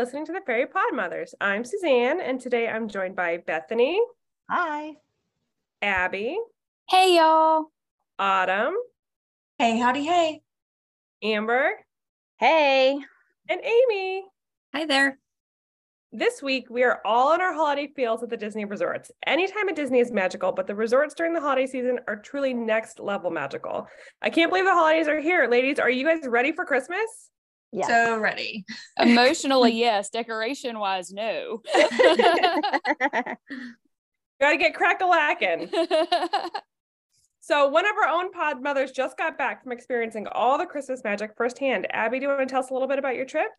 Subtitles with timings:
[0.00, 1.34] Hello, you are listening to the Fairy Pod Mothers.
[1.42, 4.00] I'm Suzanne, and today I'm joined by Bethany.
[4.48, 4.94] Hi.
[5.82, 6.38] Abby.
[6.88, 7.66] Hey, y'all.
[8.18, 8.72] Autumn.
[9.58, 10.40] Hey, howdy, hey.
[11.22, 11.72] Amber.
[12.38, 12.98] Hey.
[13.50, 14.24] And Amy.
[14.74, 15.18] Hi there.
[16.12, 19.10] This week, we are all in our holiday feels at the Disney resorts.
[19.26, 23.00] Anytime at Disney is magical, but the resorts during the holiday season are truly next
[23.00, 23.86] level magical.
[24.22, 25.46] I can't believe the holidays are here.
[25.46, 27.30] Ladies, are you guys ready for Christmas?
[27.72, 27.88] Yes.
[27.88, 28.64] So ready.
[28.98, 30.10] Emotionally, yes.
[30.10, 31.62] Decoration wise, no.
[34.40, 35.70] Gotta get crack a lacking.
[37.40, 41.04] so, one of our own pod mothers just got back from experiencing all the Christmas
[41.04, 41.86] magic firsthand.
[41.90, 43.50] Abby, do you want to tell us a little bit about your trip?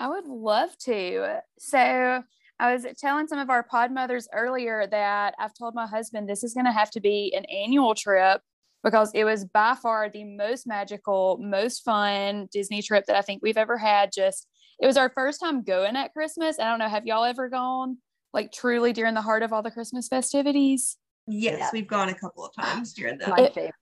[0.00, 1.38] I would love to.
[1.58, 2.24] So,
[2.58, 6.42] I was telling some of our pod mothers earlier that I've told my husband this
[6.42, 8.42] is going to have to be an annual trip
[8.84, 13.42] because it was by far the most magical, most fun Disney trip that I think
[13.42, 14.12] we've ever had.
[14.14, 14.46] Just,
[14.80, 16.60] it was our first time going at Christmas.
[16.60, 17.96] I don't know, have y'all ever gone?
[18.34, 20.98] like truly during the heart of all the Christmas festivities?
[21.26, 21.70] Yes, yeah.
[21.72, 23.30] we've gone a couple of times during that.
[23.30, 23.74] My it, favorite.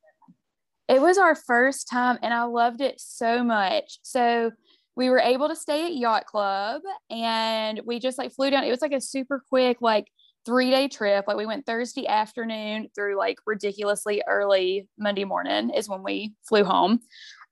[0.89, 3.98] It was our first time and I loved it so much.
[4.03, 4.53] So
[4.95, 8.62] we were able to stay at Yacht Club and we just like flew down.
[8.62, 10.06] It was like a super quick, like
[10.44, 11.24] three day trip.
[11.26, 16.64] Like we went Thursday afternoon through like ridiculously early Monday morning is when we flew
[16.64, 17.00] home.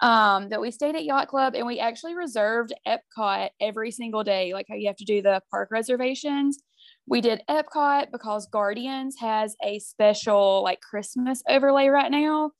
[0.02, 4.54] Um, that we stayed at Yacht Club and we actually reserved Epcot every single day,
[4.54, 6.58] like how you have to do the park reservations.
[7.06, 12.52] We did Epcot because Guardians has a special like Christmas overlay right now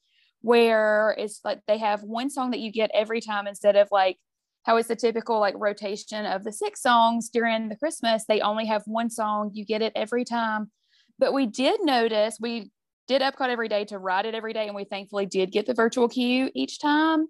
[0.42, 4.18] where it's like they have one song that you get every time instead of like
[4.64, 8.24] how it's the typical like rotation of the six songs during the Christmas.
[8.26, 10.70] They only have one song, you get it every time.
[11.18, 12.70] But we did notice we
[13.08, 15.74] did Epcot every day to ride it every day, and we thankfully did get the
[15.74, 17.26] virtual queue each time.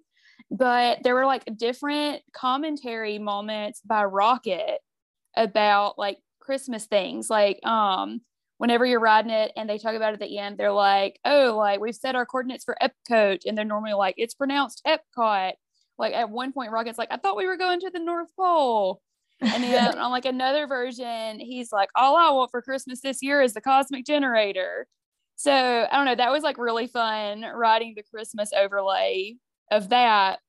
[0.49, 4.79] But there were like different commentary moments by Rocket
[5.35, 7.29] about like Christmas things.
[7.29, 8.21] Like um
[8.61, 11.55] whenever you're riding it and they talk about it at the end, they're like, oh,
[11.57, 13.41] like we've set our coordinates for Epcot.
[13.47, 15.53] And they're normally like, it's pronounced Epcot.
[16.01, 19.01] Like at one point, Rocket's like, I thought we were going to the North Pole.
[19.39, 23.39] And then on like another version, he's like, all I want for Christmas this year
[23.39, 24.87] is the cosmic generator.
[25.35, 29.35] So I don't know, that was like really fun riding the Christmas overlay
[29.71, 30.39] of that.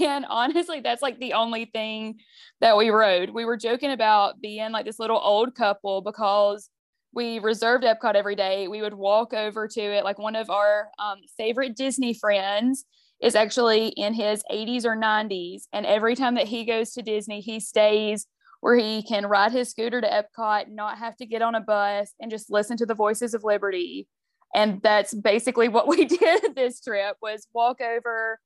[0.00, 2.18] And honestly, that's like the only thing
[2.60, 3.30] that we rode.
[3.30, 6.70] We were joking about being like this little old couple because
[7.14, 8.68] we reserved Epcot every day.
[8.68, 10.02] We would walk over to it.
[10.02, 12.86] Like one of our um, favorite Disney friends
[13.22, 15.62] is actually in his 80s or 90s.
[15.72, 18.26] And every time that he goes to Disney, he stays
[18.60, 22.12] where he can ride his scooter to Epcot, not have to get on a bus,
[22.20, 24.08] and just listen to the voices of liberty.
[24.54, 28.38] And that's basically what we did this trip was walk over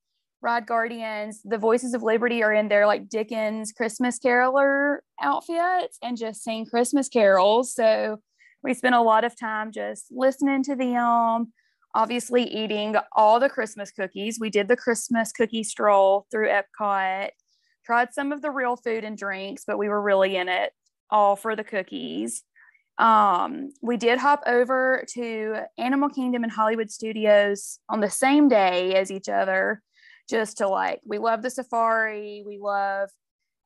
[0.42, 6.16] Ride Guardians, the Voices of Liberty are in their like Dickens Christmas caroler outfits and
[6.16, 7.74] just sing Christmas carols.
[7.74, 8.18] So
[8.62, 11.52] we spent a lot of time just listening to them,
[11.94, 14.38] obviously eating all the Christmas cookies.
[14.40, 17.30] We did the Christmas cookie stroll through Epcot,
[17.84, 20.72] tried some of the real food and drinks, but we were really in it
[21.10, 22.42] all for the cookies.
[22.98, 28.94] Um, we did hop over to Animal Kingdom and Hollywood Studios on the same day
[28.94, 29.82] as each other
[30.28, 33.08] just to like we love the safari we love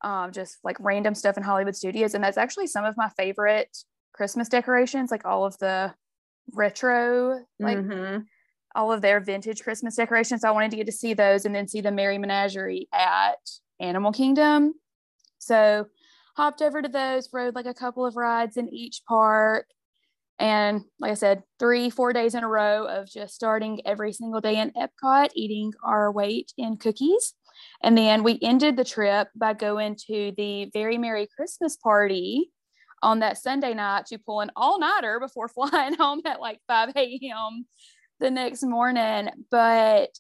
[0.03, 3.75] um, just like random stuff in hollywood studios and that's actually some of my favorite
[4.13, 5.93] christmas decorations like all of the
[6.53, 8.19] retro like mm-hmm.
[8.75, 11.69] all of their vintage christmas decorations i wanted to get to see those and then
[11.69, 13.39] see the merry menagerie at
[13.79, 14.75] animal kingdom
[15.39, 15.87] so
[16.37, 19.67] hopped over to those rode like a couple of rides in each park
[20.41, 24.41] and like I said, three, four days in a row of just starting every single
[24.41, 27.35] day in Epcot, eating our weight in cookies.
[27.83, 32.51] And then we ended the trip by going to the Very Merry Christmas party
[33.03, 36.93] on that Sunday night to pull an all nighter before flying home at like 5
[36.97, 37.67] a.m.
[38.19, 39.31] the next morning.
[39.51, 40.11] But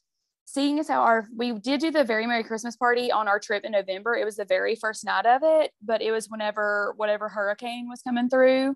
[0.46, 3.62] seeing as how our we did do the very merry christmas party on our trip
[3.62, 7.28] in november it was the very first night of it but it was whenever whatever
[7.28, 8.74] hurricane was coming through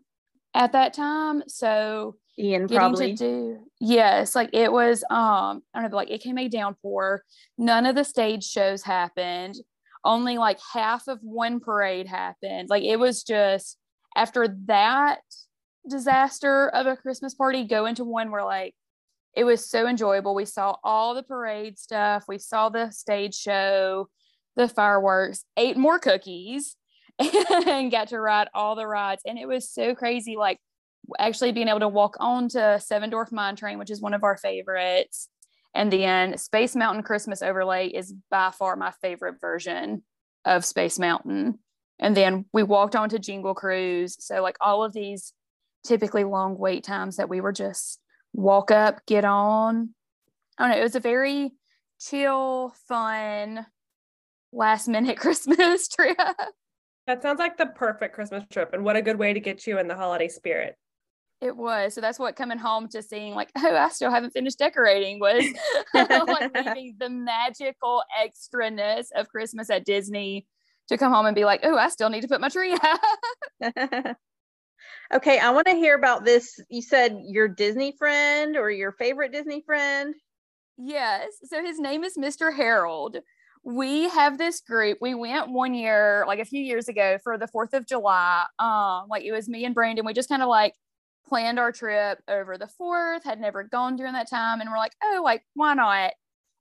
[0.54, 1.42] at that time.
[1.48, 6.22] So Ian probably to do yes, like it was um I don't know, like it
[6.22, 7.22] came a downpour.
[7.58, 9.56] None of the stage shows happened.
[10.04, 12.68] Only like half of one parade happened.
[12.68, 13.78] Like it was just
[14.14, 15.20] after that
[15.88, 18.74] disaster of a Christmas party, go into one where like
[19.34, 20.34] it was so enjoyable.
[20.34, 24.08] We saw all the parade stuff, we saw the stage show,
[24.56, 26.76] the fireworks, ate more cookies
[27.18, 29.22] and got to ride all the rides.
[29.26, 30.58] And it was so crazy, like
[31.18, 34.24] actually being able to walk on to Seven Dwarf Mine Train, which is one of
[34.24, 35.28] our favorites.
[35.74, 40.04] And then Space Mountain Christmas Overlay is by far my favorite version
[40.44, 41.58] of Space Mountain.
[41.98, 44.16] And then we walked on to Jingle Cruise.
[44.18, 45.32] So, like all of these
[45.84, 48.00] typically long wait times that we were just
[48.32, 49.90] walk up, get on.
[50.58, 50.80] I don't know.
[50.80, 51.52] It was a very
[52.00, 53.66] chill, fun,
[54.52, 56.18] last minute Christmas trip.
[57.06, 58.72] That sounds like the perfect Christmas trip.
[58.72, 60.76] And what a good way to get you in the holiday spirit.
[61.40, 61.92] It was.
[61.92, 65.44] So that's what coming home to seeing like, oh, I still haven't finished decorating was
[65.92, 70.46] like leaving the magical extraness of Christmas at Disney
[70.88, 72.76] to come home and be like, oh, I still need to put my tree
[73.62, 73.76] out.
[75.14, 76.58] okay, I want to hear about this.
[76.68, 80.14] You said your Disney friend or your favorite Disney friend?
[80.76, 81.32] Yes.
[81.44, 82.54] So his name is Mr.
[82.54, 83.18] Harold.
[83.62, 84.98] We have this group.
[85.00, 88.44] We went one year, like a few years ago, for the 4th of July.
[88.58, 90.04] Um, like it was me and Brandon.
[90.04, 90.74] We just kind of like
[91.26, 94.60] planned our trip over the 4th, had never gone during that time.
[94.60, 96.12] And we're like, oh, like, why not?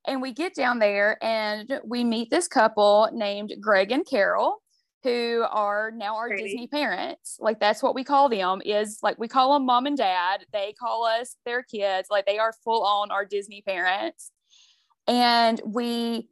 [0.06, 4.62] And we get down there and we meet this couple named Greg and Carol
[5.04, 6.44] who are now our Pretty.
[6.44, 7.38] Disney parents.
[7.40, 10.46] Like that's what we call them is like we call them mom and dad.
[10.54, 12.08] They call us their kids.
[12.10, 14.32] Like they are full on our Disney parents.
[15.08, 16.30] And we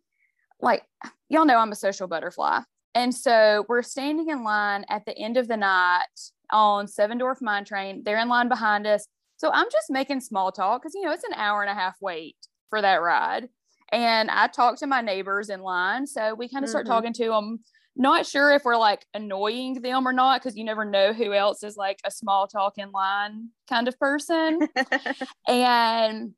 [0.62, 0.84] like
[1.30, 2.62] y'all know I'm a social butterfly.
[2.96, 6.06] And so we're standing in line at the end of the night
[6.50, 8.04] on Seven Dwarf Mine Train.
[8.04, 9.06] They're in line behind us.
[9.38, 11.96] So I'm just making small talk because you know it's an hour and a half
[12.02, 12.36] wait
[12.70, 13.50] for that ride.
[13.92, 16.08] And I talk to my neighbors in line.
[16.08, 16.90] So we kind of start Mhm.
[16.90, 17.60] talking to them
[17.98, 21.62] not sure if we're like annoying them or not because you never know who else
[21.62, 24.60] is like a small talk in line kind of person.
[25.48, 26.32] and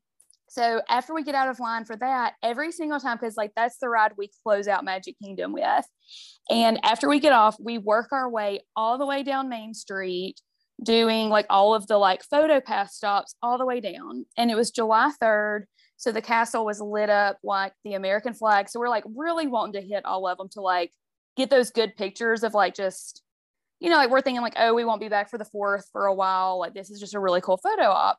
[0.48, 3.78] so after we get out of line for that, every single time, because like that's
[3.78, 5.86] the ride we close out Magic Kingdom with.
[6.50, 10.40] And after we get off, we work our way all the way down Main Street,
[10.82, 14.26] doing like all of the like photo pass stops all the way down.
[14.36, 15.64] And it was July 3rd.
[15.96, 18.68] So the castle was lit up like the American flag.
[18.68, 20.92] So we're like really wanting to hit all of them to like
[21.36, 23.22] get those good pictures of like just
[23.80, 26.06] you know like we're thinking like oh we won't be back for the fourth for
[26.06, 26.58] a while.
[26.58, 28.18] Like this is just a really cool photo op.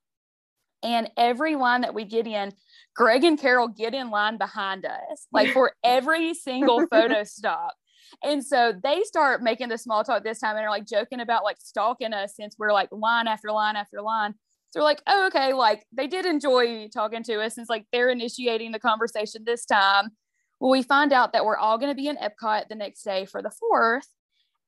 [0.83, 2.53] And every line that we get in
[2.95, 7.75] greg and carol get in line behind us like for every single photo stop.
[8.23, 11.43] And so they start making the small talk this time and are like joking about
[11.43, 14.35] like stalking us since we're like line after line after line
[14.75, 18.71] we're like oh okay like they did enjoy talking to us It's like they're initiating
[18.71, 20.11] the conversation this time
[20.59, 23.25] well, we find out that we're all going to be in Epcot the next day
[23.25, 24.07] for the fourth.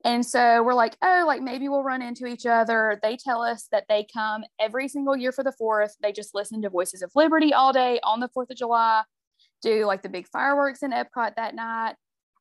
[0.06, 3.00] And so we're like, oh, like maybe we'll run into each other.
[3.02, 5.96] They tell us that they come every single year for the fourth.
[6.02, 9.04] They just listen to Voices of Liberty all day on the 4th of July,
[9.62, 11.96] do like the big fireworks in Epcot that night.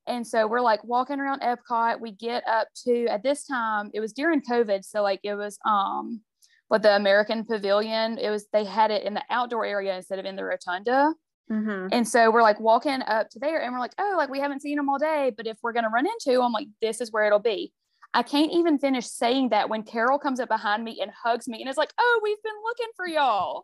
[0.06, 2.00] And so we're like walking around Epcot.
[2.00, 4.84] We get up to at this time, it was during COVID.
[4.84, 6.20] So like it was um
[6.68, 10.24] but the American Pavilion, it was they had it in the outdoor area instead of
[10.24, 11.14] in the rotunda.
[11.50, 11.88] Mhm.
[11.92, 14.62] And so we're like walking up to there and we're like, oh, like we haven't
[14.62, 15.32] seen them all day.
[15.36, 17.72] But if we're going to run into them, like this is where it'll be.
[18.14, 21.60] I can't even finish saying that when Carol comes up behind me and hugs me
[21.60, 23.62] and is like, oh, we've been looking for y'all.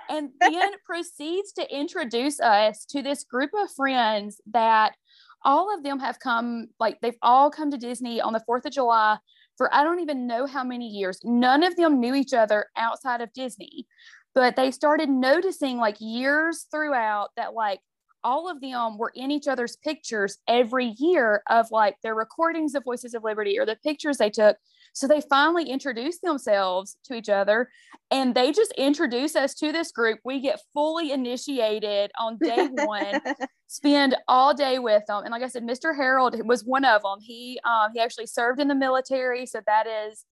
[0.10, 4.94] And then proceeds to introduce us to this group of friends that
[5.42, 8.72] all of them have come, like they've all come to Disney on the 4th of
[8.72, 9.16] July
[9.56, 11.20] for I don't even know how many years.
[11.24, 13.86] None of them knew each other outside of Disney
[14.34, 17.80] but they started noticing like years throughout that like
[18.24, 22.84] all of them were in each other's pictures every year of like their recordings of
[22.84, 24.56] voices of liberty or the pictures they took
[24.94, 27.68] so they finally introduce themselves to each other
[28.10, 30.20] and they just introduce us to this group.
[30.24, 33.20] We get fully initiated on day one
[33.66, 35.24] spend all day with them.
[35.24, 38.60] And like i said mr harold was one of them he um, he actually served
[38.60, 40.24] in the military so that is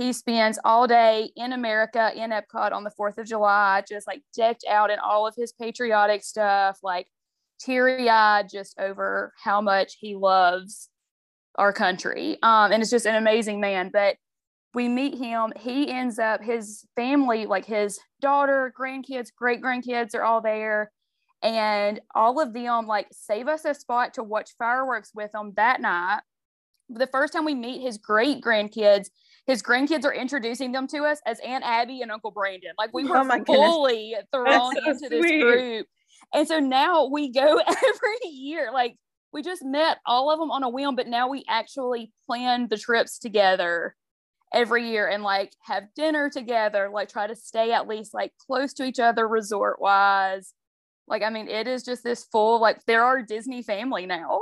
[0.00, 4.22] he spends all day in America in Epcot on the 4th of July, just like
[4.34, 7.06] decked out in all of his patriotic stuff, like
[7.60, 10.88] teary eyed just over how much he loves
[11.60, 12.38] our country.
[12.42, 13.90] Um, and it's just an amazing man.
[13.92, 14.16] But
[14.74, 15.52] we meet him.
[15.58, 20.90] He ends up, his family, like his daughter, grandkids, great grandkids are all there.
[21.42, 25.80] And all of them like save us a spot to watch fireworks with them that
[25.80, 26.20] night.
[26.88, 29.08] The first time we meet his great grandkids,
[29.46, 32.72] his grandkids are introducing them to us as Aunt Abby and Uncle Brandon.
[32.78, 33.56] Like we were Oh my goodness.
[33.56, 35.86] fully thrown so into this group.
[36.34, 38.70] And so now we go every year.
[38.72, 38.96] Like
[39.32, 42.78] we just met all of them on a whim, but now we actually plan the
[42.78, 43.94] trips together
[44.52, 48.72] every year and like have dinner together, like try to stay at least like close
[48.74, 50.52] to each other resort wise.
[51.06, 54.40] Like, I mean, it is just this full, like, they're our Disney family now.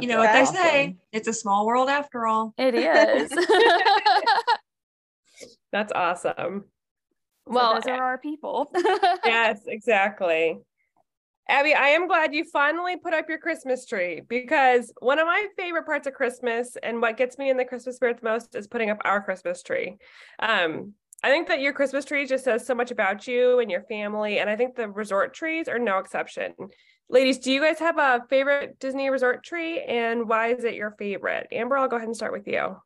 [0.00, 0.96] You know what they say?
[1.12, 2.54] It's a small world after all.
[2.58, 3.30] It is.
[5.72, 6.64] That's awesome.
[7.46, 8.72] well, Well, those are eh our people.
[9.24, 10.58] yes, exactly.
[11.50, 15.46] Abby, I am glad you finally put up your Christmas tree because one of my
[15.56, 18.68] favorite parts of Christmas and what gets me in the Christmas spirit the most is
[18.68, 19.96] putting up our Christmas tree.
[20.38, 23.82] Um, I think that your Christmas tree just says so much about you and your
[23.82, 24.38] family.
[24.38, 26.54] And I think the resort trees are no exception.
[27.08, 30.94] Ladies, do you guys have a favorite Disney resort tree and why is it your
[31.00, 31.48] favorite?
[31.50, 32.76] Amber, I'll go ahead and start with you.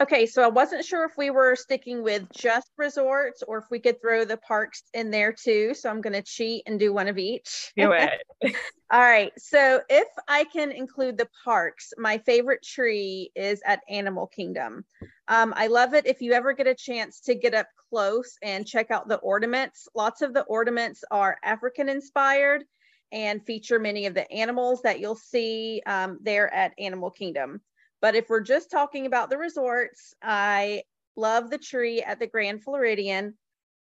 [0.00, 3.78] Okay, so I wasn't sure if we were sticking with just resorts or if we
[3.78, 5.72] could throw the parks in there too.
[5.74, 7.72] So I'm going to cheat and do one of each.
[7.76, 7.92] Do
[8.42, 8.54] it.
[8.92, 9.32] All right.
[9.38, 14.84] So if I can include the parks, my favorite tree is at Animal Kingdom.
[15.28, 18.66] Um, I love it if you ever get a chance to get up close and
[18.66, 19.88] check out the ornaments.
[19.94, 22.64] Lots of the ornaments are African inspired
[23.12, 27.60] and feature many of the animals that you'll see um, there at Animal Kingdom.
[28.00, 30.82] But if we're just talking about the resorts, I
[31.16, 33.34] love the tree at the Grand Floridian.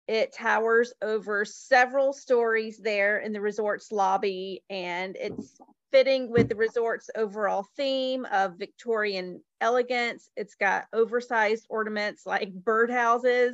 [0.07, 5.57] It towers over several stories there in the resort's lobby, and it's
[5.91, 10.29] fitting with the resort's overall theme of Victorian elegance.
[10.35, 13.53] It's got oversized ornaments like birdhouses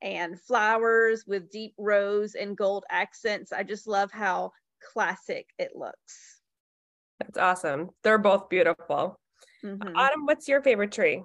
[0.00, 3.52] and flowers with deep rose and gold accents.
[3.52, 4.52] I just love how
[4.92, 6.40] classic it looks.
[7.18, 7.90] That's awesome.
[8.04, 9.18] They're both beautiful.
[9.64, 9.96] Mm-hmm.
[9.96, 11.22] Autumn, what's your favorite tree?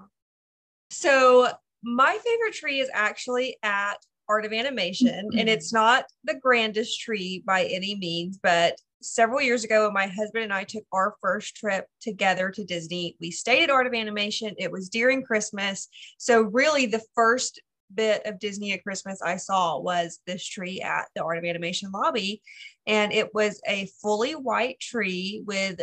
[0.89, 1.49] So
[1.83, 3.95] my favorite tree is actually at
[4.29, 5.37] Art of Animation, mm-hmm.
[5.37, 10.45] and it's not the grandest tree by any means, but several years ago, my husband
[10.45, 13.15] and I took our first trip together to Disney.
[13.19, 14.55] We stayed at Art of Animation.
[14.57, 15.87] It was during Christmas.
[16.17, 17.61] So, really, the first
[17.93, 21.91] bit of Disney at Christmas I saw was this tree at the Art of Animation
[21.91, 22.41] lobby.
[22.87, 25.81] And it was a fully white tree with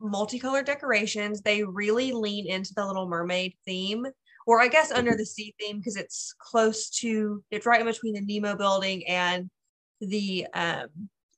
[0.00, 1.40] multicolored decorations.
[1.40, 4.06] They really lean into the Little Mermaid theme,
[4.46, 8.14] or I guess under the sea theme, because it's close to, it's right in between
[8.14, 9.50] the Nemo building and
[10.00, 10.86] the um,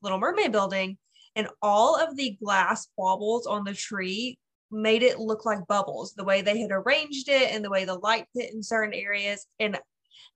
[0.02, 0.98] Little Mermaid building.
[1.34, 4.38] And all of the glass baubles on the tree
[4.70, 7.98] made it look like bubbles, the way they had arranged it and the way the
[7.98, 9.46] light hit in certain areas.
[9.58, 9.78] And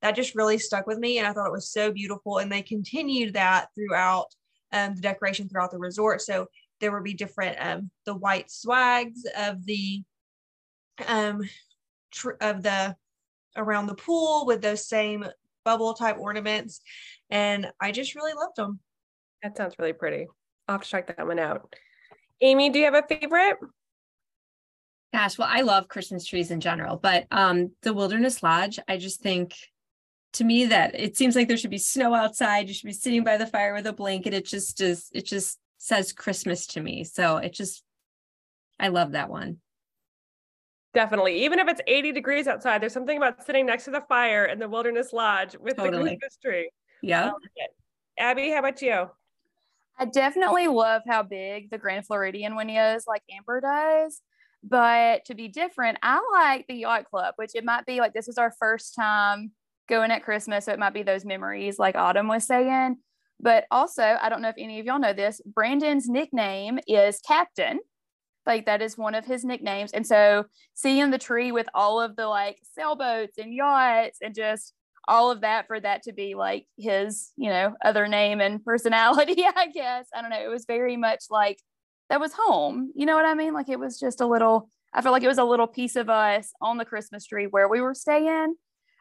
[0.03, 1.19] that just really stuck with me.
[1.19, 2.39] And I thought it was so beautiful.
[2.39, 4.27] And they continued that throughout
[4.73, 6.21] um, the decoration throughout the resort.
[6.21, 6.49] So
[6.81, 10.03] there would be different um, the white swags of the
[11.07, 11.43] um
[12.13, 12.97] tr- of the
[13.57, 15.25] around the pool with those same
[15.65, 16.81] bubble type ornaments.
[17.31, 18.81] And i just really loved them
[19.43, 20.27] that sounds really pretty.
[20.67, 21.75] I'll have to check that one out.
[22.41, 23.57] Amy do you have a favorite?
[25.13, 29.21] Gosh well i love christmas trees in general but um the wilderness lodge i just
[29.21, 29.55] think
[30.37, 32.69] to me that it seems like there should be snow outside.
[32.69, 34.35] You should be sitting by the fire with a blanket.
[34.35, 37.05] It just is it just says Christmas to me.
[37.05, 37.83] So it just,
[38.79, 39.59] I love that one.
[40.95, 41.45] Definitely.
[41.45, 44.59] Even if it's 80 degrees outside, there's something about sitting next to the fire in
[44.59, 46.11] the wilderness lodge with totally.
[46.11, 46.71] the Christmas tree.
[47.03, 47.33] Yeah.
[48.19, 49.11] Abby, how about you?
[49.99, 54.21] I definitely love how big the Grand Floridian one is, like Amber does.
[54.63, 58.29] But to be different, I like the yacht club, which it might be like this
[58.29, 59.53] is our first time
[59.89, 60.65] going at Christmas.
[60.65, 62.97] So it might be those memories, like Autumn was saying.
[63.41, 67.81] But also, I don't know if any of y'all know this, Brandon's nickname is Captain.
[68.47, 69.93] Like that is one of his nicknames.
[69.93, 74.73] And so seeing the tree with all of the like sailboats and yachts and just
[75.09, 79.45] all of that for that to be like his, you know, other name and personality,
[79.57, 80.09] I guess.
[80.15, 80.45] I don't know.
[80.45, 81.59] It was very much like
[82.09, 82.93] that was home.
[82.95, 83.53] You know what I mean?
[83.53, 86.09] Like it was just a little, I feel like it was a little piece of
[86.09, 88.55] us on the Christmas tree where we were staying.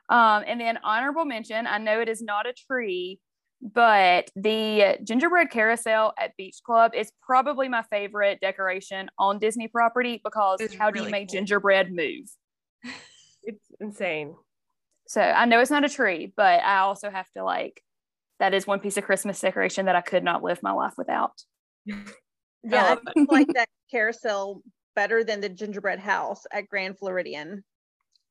[0.10, 3.20] Um, and then honorable mention, I know it is not a tree,
[3.62, 10.22] but the gingerbread carousel at Beach Club is probably my favorite decoration on Disney property
[10.24, 11.38] because it's how really do you make cool.
[11.38, 12.28] gingerbread move?
[13.48, 14.34] It's insane.
[15.08, 17.80] So I know it's not a tree, but I also have to like
[18.40, 21.34] that is one piece of Christmas decoration that I could not live my life without.
[21.86, 21.96] yeah,
[22.66, 24.62] I um, like that carousel
[24.96, 27.64] better than the gingerbread house at Grand Floridian.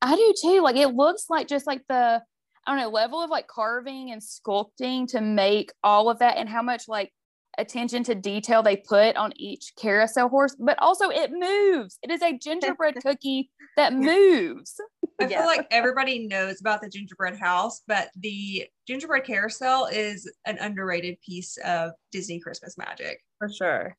[0.02, 0.60] I do too.
[0.62, 2.22] Like it looks like just like the
[2.66, 6.48] I don't know, level of like carving and sculpting to make all of that and
[6.48, 7.12] how much like
[7.58, 11.98] attention to detail they put on each carousel horse, but also it moves.
[12.02, 14.74] It is a gingerbread cookie that moves.
[15.20, 15.38] I yeah.
[15.38, 21.20] feel like everybody knows about the gingerbread house, but the gingerbread carousel is an underrated
[21.20, 23.20] piece of Disney Christmas magic.
[23.38, 23.96] For sure.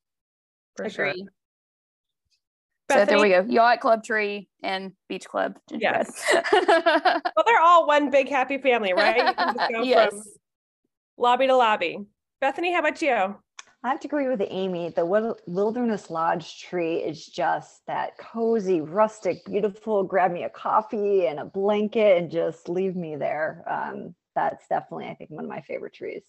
[0.76, 0.92] For Agree.
[0.92, 1.14] sure.
[2.88, 3.06] Bethany?
[3.06, 3.54] So there we go.
[3.54, 5.58] Yacht Club Tree and Beach Club.
[5.72, 6.24] Yes.
[6.52, 9.36] well, they're all one big happy family, right?
[9.84, 10.14] yes.
[11.18, 12.06] lobby to lobby.
[12.42, 13.36] Bethany, how about you?
[13.84, 14.90] I have to agree with Amy.
[14.90, 15.06] The
[15.46, 20.04] Wilderness Lodge tree is just that cozy, rustic, beautiful.
[20.04, 23.64] Grab me a coffee and a blanket and just leave me there.
[23.70, 26.24] Um, that's definitely, I think, one of my favorite trees.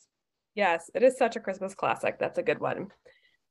[0.55, 2.19] Yes, it is such a Christmas classic.
[2.19, 2.89] That's a good one.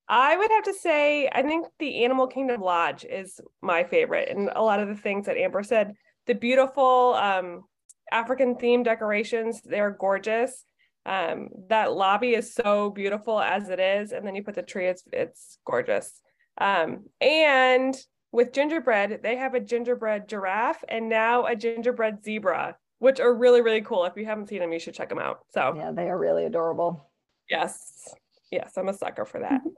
[0.08, 4.30] I would have to say, I think the Animal Kingdom Lodge is my favorite.
[4.30, 5.94] And a lot of the things that Amber said,
[6.28, 7.64] the beautiful um,
[8.12, 10.64] African themed decorations, they're gorgeous.
[11.08, 14.12] Um, that lobby is so beautiful as it is.
[14.12, 16.22] And then you put the tree, it's, it's gorgeous.
[16.60, 17.96] Um, and
[18.32, 23.62] with gingerbread, they have a gingerbread giraffe and now a gingerbread zebra, which are really,
[23.62, 24.06] really cool.
[24.06, 25.40] If you haven't seen them, you should check them out.
[25.54, 27.10] So, Yeah, they are really adorable.
[27.50, 28.14] yes,
[28.52, 29.62] yes, I'm a sucker for that.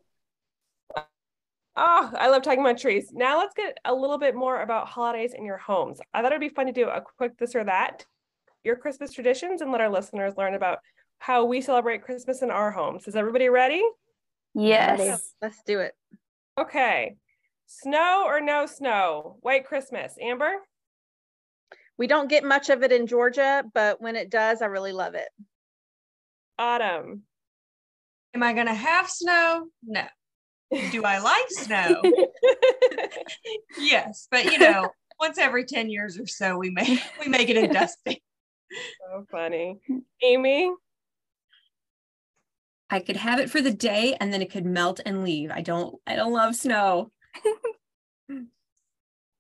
[1.80, 3.12] Oh, I love talking about trees.
[3.14, 6.00] Now let's get a little bit more about holidays in your homes.
[6.12, 8.04] I thought it'd be fun to do a quick this or that,
[8.64, 10.80] your Christmas traditions, and let our listeners learn about
[11.20, 13.08] how we celebrate Christmas in our homes.
[13.08, 13.84] Is everybody ready?
[14.56, 15.00] Yes.
[15.00, 15.18] Ready.
[15.40, 15.94] Let's do it.
[16.60, 17.16] Okay.
[17.68, 19.38] Snow or no snow?
[19.42, 20.16] White Christmas.
[20.20, 20.54] Amber?
[21.96, 25.14] We don't get much of it in Georgia, but when it does, I really love
[25.14, 25.30] it.
[26.58, 27.22] Autumn.
[28.34, 29.68] Am I gonna have snow?
[29.84, 30.06] No.
[30.92, 32.02] Do I like snow?
[33.80, 37.58] yes, but you know, once every 10 years or so we make we make it
[37.58, 38.18] a dusting.
[39.10, 39.80] so funny.
[40.22, 40.72] Amy?
[42.90, 45.52] I could have it for the day and then it could melt and leave.
[45.52, 47.12] I don't I don't love snow.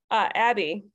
[0.09, 0.85] Uh, Abby?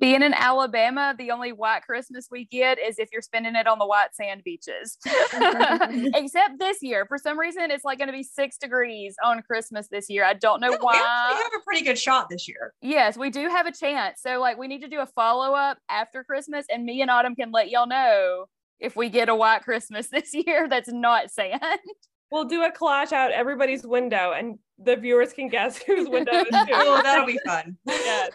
[0.00, 3.78] Being in Alabama, the only white Christmas we get is if you're spending it on
[3.78, 4.96] the white sand beaches.
[6.14, 9.88] Except this year, for some reason, it's like going to be six degrees on Christmas
[9.88, 10.24] this year.
[10.24, 10.94] I don't know No, we why.
[10.96, 12.72] actually have a pretty good shot this year.
[12.80, 14.22] Yes, we do have a chance.
[14.22, 17.34] So, like, we need to do a follow up after Christmas, and me and Autumn
[17.36, 18.46] can let y'all know
[18.78, 21.60] if we get a white Christmas this year that's not sand.
[22.32, 26.46] We'll do a collage out everybody's window and the viewers can guess whose window it
[26.46, 27.76] is Oh, that'll be fun.
[27.86, 28.30] Yes.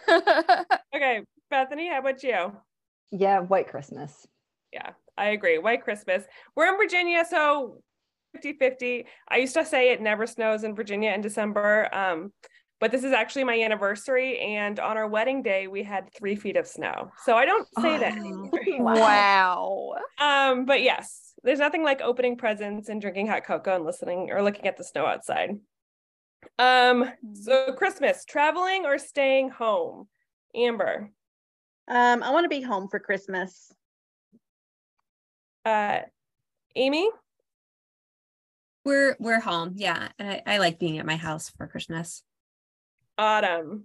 [0.94, 2.52] Okay, Bethany, how about you?
[3.12, 4.26] Yeah, White Christmas.
[4.72, 5.58] Yeah, I agree.
[5.58, 6.24] White Christmas.
[6.54, 7.82] We're in Virginia, so
[8.34, 9.06] 50 50.
[9.28, 11.88] I used to say it never snows in Virginia in December.
[11.94, 12.32] Um,
[12.78, 16.56] but this is actually my anniversary, and on our wedding day, we had three feet
[16.56, 17.10] of snow.
[17.24, 18.50] So I don't say that anymore.
[18.78, 19.94] wow.
[20.20, 24.42] Um, but yes, there's nothing like opening presents and drinking hot cocoa and listening or
[24.42, 25.58] looking at the snow outside.
[26.58, 30.08] Um, so Christmas, traveling or staying home?
[30.54, 31.10] Amber,
[31.88, 33.72] Um, I want to be home for Christmas.
[35.64, 36.00] uh,
[36.74, 37.08] Amy,
[38.84, 40.08] We're we're home, yeah.
[40.18, 42.22] And I, I like being at my house for Christmas.
[43.18, 43.84] Autumn.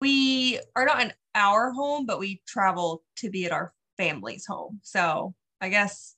[0.00, 4.80] We are not in our home, but we travel to be at our family's home.
[4.82, 6.16] So I guess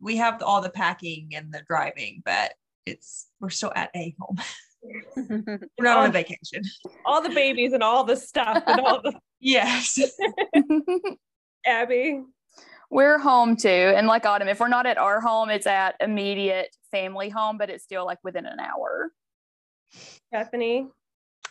[0.00, 2.54] we have all the packing and the driving, but
[2.86, 4.38] it's we're still at a home.
[5.16, 6.08] We're not on Oh.
[6.08, 6.62] a vacation.
[7.04, 9.98] all the babies and all the stuff and all the Yes.
[11.66, 12.22] Abby.
[12.90, 13.68] we're home too.
[13.68, 17.70] And like Autumn, if we're not at our home, it's at immediate family home, but
[17.70, 19.12] it's still like within an hour.
[20.32, 20.88] Bethany.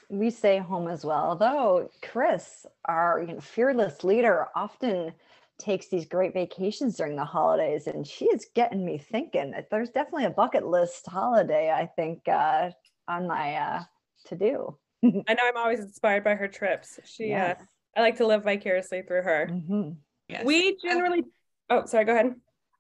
[0.10, 1.26] We stay home as well.
[1.26, 5.12] Although Chris, our you know, fearless leader, often
[5.60, 9.52] takes these great vacations during the holidays, and she is getting me thinking.
[9.52, 11.72] that There's definitely a bucket list holiday.
[11.72, 12.70] I think uh,
[13.08, 13.84] on my uh,
[14.28, 14.78] to do.
[15.04, 17.00] I know I'm always inspired by her trips.
[17.06, 17.54] She uh
[17.96, 19.48] I like to live vicariously through her.
[19.48, 19.92] hmm
[20.28, 20.44] yes.
[20.46, 21.24] We generally
[21.70, 22.34] oh sorry, go ahead.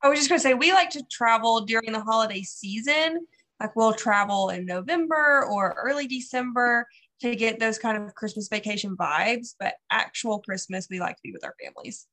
[0.03, 3.25] I was just gonna say we like to travel during the holiday season.
[3.59, 6.87] Like we'll travel in November or early December
[7.21, 9.55] to get those kind of Christmas vacation vibes.
[9.59, 12.07] But actual Christmas, we like to be with our families.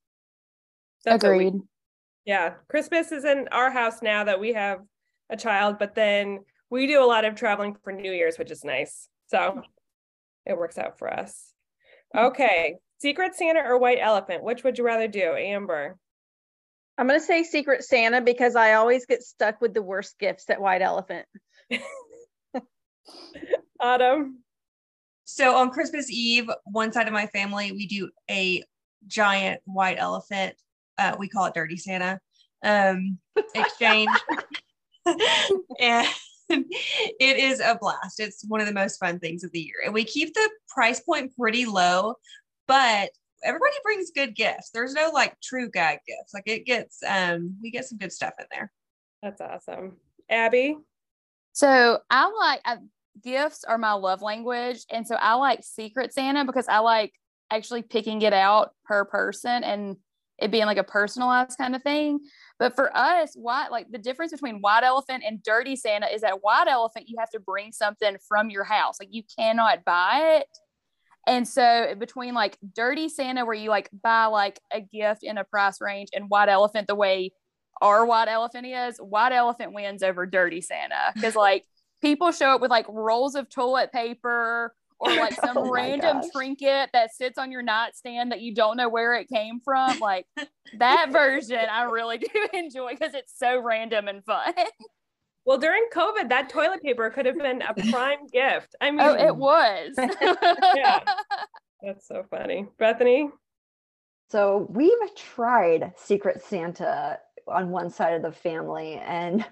[1.04, 1.62] That's what we- Agreed.
[2.24, 2.54] yeah.
[2.68, 4.80] Christmas is in our house now that we have
[5.30, 8.64] a child, but then we do a lot of traveling for New Year's, which is
[8.64, 9.08] nice.
[9.28, 9.62] So
[10.46, 11.52] it works out for us.
[12.16, 12.76] Okay.
[13.00, 14.42] Secret Santa or White Elephant?
[14.42, 15.96] Which would you rather do, Amber?
[16.96, 20.48] I'm going to say Secret Santa because I always get stuck with the worst gifts
[20.48, 21.26] at White Elephant.
[23.80, 24.38] Autumn.
[25.24, 28.62] So on Christmas Eve, one side of my family, we do a
[29.06, 30.54] giant white elephant.
[30.96, 32.20] Uh, we call it Dirty Santa
[32.62, 33.18] um,
[33.54, 34.10] exchange.
[35.80, 36.08] and
[36.48, 38.20] it is a blast.
[38.20, 39.76] It's one of the most fun things of the year.
[39.84, 42.14] And we keep the price point pretty low,
[42.66, 43.10] but
[43.42, 44.70] everybody brings good gifts.
[44.70, 46.34] There's no like true gag gifts.
[46.34, 48.72] Like it gets, um, we get some good stuff in there.
[49.22, 49.96] That's awesome.
[50.28, 50.76] Abby.
[51.52, 52.78] So I like I,
[53.22, 57.12] gifts are my love language, and so I like Secret Santa because I like
[57.50, 59.96] actually picking it out per person and
[60.38, 62.20] it being like a personalized kind of thing.
[62.58, 66.42] But for us, white like the difference between White Elephant and Dirty Santa is that
[66.42, 70.46] White Elephant you have to bring something from your house, like you cannot buy it.
[71.26, 75.44] And so between like Dirty Santa, where you like buy like a gift in a
[75.44, 77.32] price range, and White Elephant, the way
[77.80, 81.64] our White Elephant is, White Elephant wins over Dirty Santa because like
[82.00, 86.20] people show up with like rolls of toilet paper or like oh some Oh random
[86.20, 86.30] gosh.
[86.34, 89.98] trinket that sits on your nightstand that you don't know where it came from.
[89.98, 90.26] Like
[90.78, 94.52] that version, I really do enjoy because it's so random and fun.
[95.46, 98.74] Well, during COVID, that toilet paper could have been a prime gift.
[98.80, 99.94] I mean, oh, it was.
[100.74, 101.00] Yeah.
[101.82, 102.66] that's so funny.
[102.78, 103.28] Bethany,
[104.30, 109.44] So we've tried Secret Santa on one side of the family, and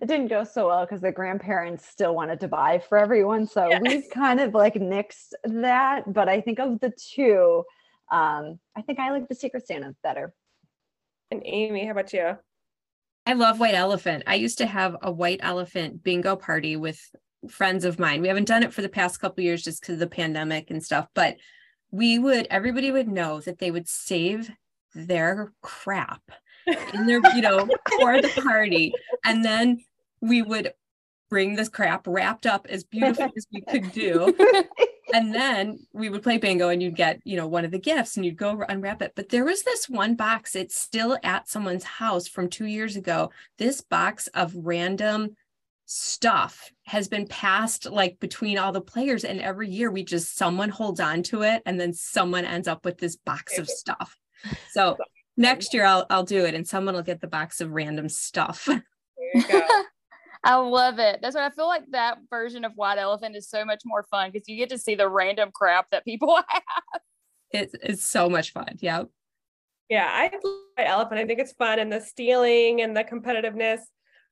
[0.00, 3.46] it didn't go so well because the grandparents still wanted to buy for everyone.
[3.46, 3.78] So Yeah.
[3.80, 6.12] we've kind of like nixed that.
[6.12, 7.64] But I think of the two,
[8.10, 10.34] um, I think I like the Secret Santa better.
[11.30, 12.38] and Amy, how about you?
[13.26, 14.22] I love white elephant.
[14.26, 16.98] I used to have a white elephant bingo party with
[17.50, 18.22] friends of mine.
[18.22, 20.82] We haven't done it for the past couple years just because of the pandemic and
[20.82, 21.36] stuff, but
[21.90, 24.50] we would everybody would know that they would save
[24.94, 26.22] their crap
[26.94, 28.92] in their, you know, for the party.
[29.24, 29.84] And then
[30.20, 30.72] we would
[31.30, 34.34] bring this crap wrapped up as beautifully as we could do.
[35.12, 38.16] And then we would play bingo and you'd get, you know, one of the gifts
[38.16, 39.12] and you'd go unwrap it.
[39.16, 43.30] But there was this one box, it's still at someone's house from two years ago.
[43.56, 45.34] This box of random
[45.86, 49.24] stuff has been passed like between all the players.
[49.24, 52.84] And every year we just, someone holds on to it and then someone ends up
[52.84, 54.18] with this box of stuff.
[54.72, 54.98] So
[55.38, 58.64] next year I'll, I'll do it and someone will get the box of random stuff.
[58.66, 58.82] There
[59.34, 59.62] you go.
[60.44, 61.20] I love it.
[61.20, 64.30] That's what I feel like that version of White Elephant is so much more fun
[64.30, 66.62] because you get to see the random crap that people have.
[67.50, 68.76] It's, it's so much fun.
[68.80, 69.04] Yeah.
[69.88, 71.20] Yeah, I love White Elephant.
[71.20, 73.80] I think it's fun and the stealing and the competitiveness.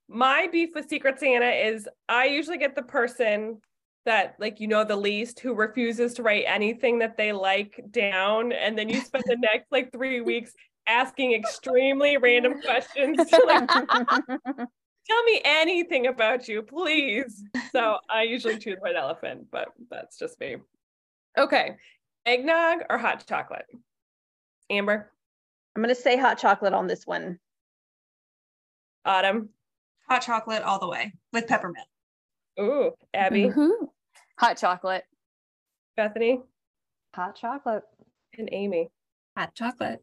[0.09, 3.61] My beef with Secret Santa is I usually get the person
[4.05, 8.53] that like you know the least who refuses to write anything that they like down
[8.53, 10.53] and then you spend the next like 3 weeks
[10.87, 18.77] asking extremely random questions like tell me anything about you please so i usually choose
[18.81, 20.57] white elephant but that's just me
[21.39, 21.77] okay
[22.27, 23.67] eggnog or hot chocolate
[24.71, 25.11] amber
[25.75, 27.39] I'm gonna say hot chocolate on this one.
[29.05, 29.51] autumn
[30.09, 31.87] Hot chocolate all the way with peppermint.
[32.59, 33.89] Ooh, Abby, Woohoo.
[34.39, 35.05] Hot chocolate.
[35.97, 36.41] Bethany,
[37.15, 37.83] Hot chocolate.
[38.39, 38.89] and Amy.
[39.37, 40.03] Hot chocolate.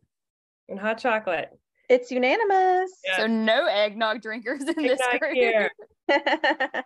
[0.73, 1.51] And hot chocolate.
[1.87, 2.89] It's unanimous.
[3.05, 3.17] Yeah.
[3.17, 5.33] So no eggnog drinkers in this Eggnog group.
[5.33, 5.71] here.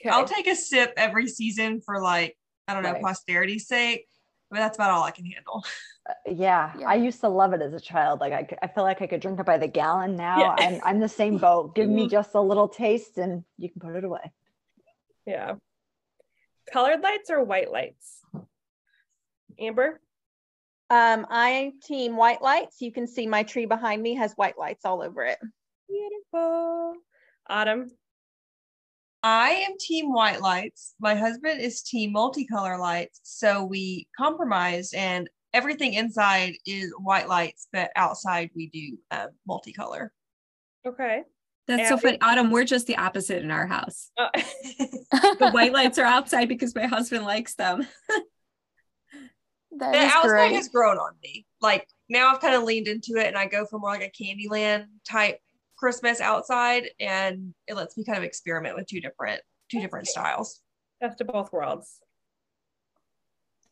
[0.00, 0.10] Okay.
[0.10, 3.02] I'll take a sip every season for like, I don't know, Right.
[3.02, 4.06] posterity's sake.
[4.50, 5.64] But that's about all I can handle.
[6.08, 6.88] Uh, yeah, Yeah.
[6.88, 8.18] I used to love it as a child.
[8.20, 10.38] Like I, I feel like I could drink it by the gallon now.
[10.40, 10.54] Yeah.
[10.58, 11.74] I'm, I'm the same boat.
[11.76, 12.10] Give me Mhm.
[12.10, 14.32] just a little taste and you can put it away.
[15.26, 15.54] yeah.
[16.72, 18.22] Colored lights or white lights?
[19.58, 20.00] Amber?
[20.90, 22.80] Um, I team white lights.
[22.80, 25.38] You can see my tree behind me has white lights all over it.
[25.88, 26.94] Beautiful.
[27.48, 27.90] Autumn?
[29.22, 30.94] I am team white lights.
[31.00, 33.20] My husband is team multicolor lights.
[33.24, 40.08] So we compromised and everything inside is white lights, but outside we do uh, multicolor.
[40.86, 41.22] Okay.
[41.66, 42.18] That's so funny.
[42.22, 44.10] Autumn, we're just the opposite in our house.
[44.16, 44.28] Uh,
[45.38, 47.86] The white lights are outside because my husband likes them.
[49.78, 50.52] That the is outside great.
[50.54, 51.46] has grown on me.
[51.60, 54.10] Like now I've kind of leaned into it and I go for more like a
[54.22, 55.40] Candyland type
[55.76, 60.60] Christmas outside and it lets me kind of experiment with two different two different styles.
[61.00, 62.00] best of both worlds.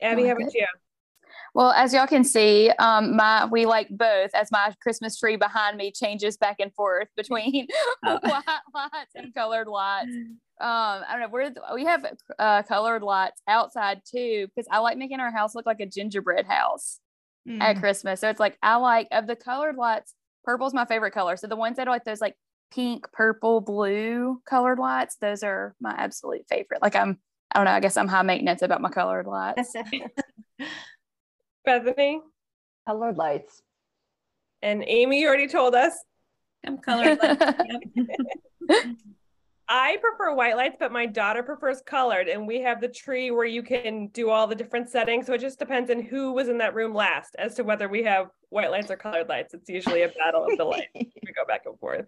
[0.02, 0.54] Oh Abby, like how about it.
[0.54, 0.66] you?
[1.56, 5.78] Well, as y'all can see, um, my we like both as my Christmas tree behind
[5.78, 7.66] me changes back and forth between
[8.06, 8.18] Oh.
[8.22, 8.42] white
[8.74, 10.12] lights and colored lights.
[10.14, 10.28] Um,
[10.60, 11.28] I don't know.
[11.30, 12.04] We're we have
[12.38, 16.44] uh, colored lights outside too because I like making our house look like a gingerbread
[16.46, 17.00] house
[17.48, 17.62] Mm.
[17.62, 18.20] at Christmas.
[18.20, 20.14] So it's like I like of the colored lights,
[20.44, 21.36] purple's my favorite color.
[21.36, 22.34] So the ones that are like those like
[22.74, 26.82] pink, purple, blue colored lights, those are my absolute favorite.
[26.82, 27.18] Like I'm,
[27.52, 27.70] I don't know.
[27.70, 29.72] I guess I'm high maintenance about my colored lights.
[31.66, 32.22] Bethany?
[32.86, 33.62] Colored lights.
[34.62, 35.92] And Amy, you already told us.
[36.66, 37.18] I'm colored.
[37.20, 37.82] Yep.
[39.68, 42.28] I prefer white lights, but my daughter prefers colored.
[42.28, 45.26] And we have the tree where you can do all the different settings.
[45.26, 48.04] So it just depends on who was in that room last as to whether we
[48.04, 49.54] have white lights or colored lights.
[49.54, 50.86] It's usually a battle of the lights.
[50.94, 52.06] We go back and forth.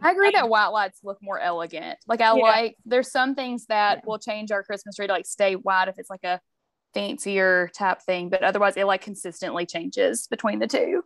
[0.00, 1.98] I agree that um, white lights look more elegant.
[2.06, 2.42] Like I Yeah.
[2.42, 5.96] like there's some things that will change our Christmas tree to like stay white if
[5.98, 6.40] it's like a
[6.94, 11.02] fancier type thing, but otherwise it like consistently changes between the two.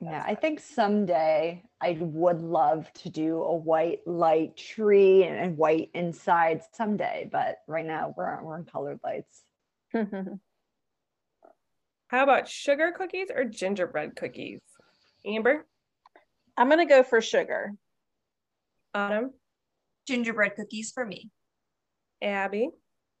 [0.00, 5.56] Yeah, I think someday I would love to do a white light tree and, and
[5.56, 9.42] white inside someday, but right now we're we're in colored lights.
[12.08, 14.60] How about sugar cookies or gingerbread cookies?
[15.24, 15.64] Amber,
[16.56, 17.72] I'm gonna go for sugar.
[18.92, 19.32] Autumn,
[20.06, 21.30] Gingerbread cookies for me.
[22.20, 22.68] Abby,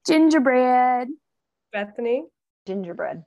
[0.06, 1.08] Gingerbread.
[1.84, 2.22] Bethany,
[2.66, 3.24] Gingerbread.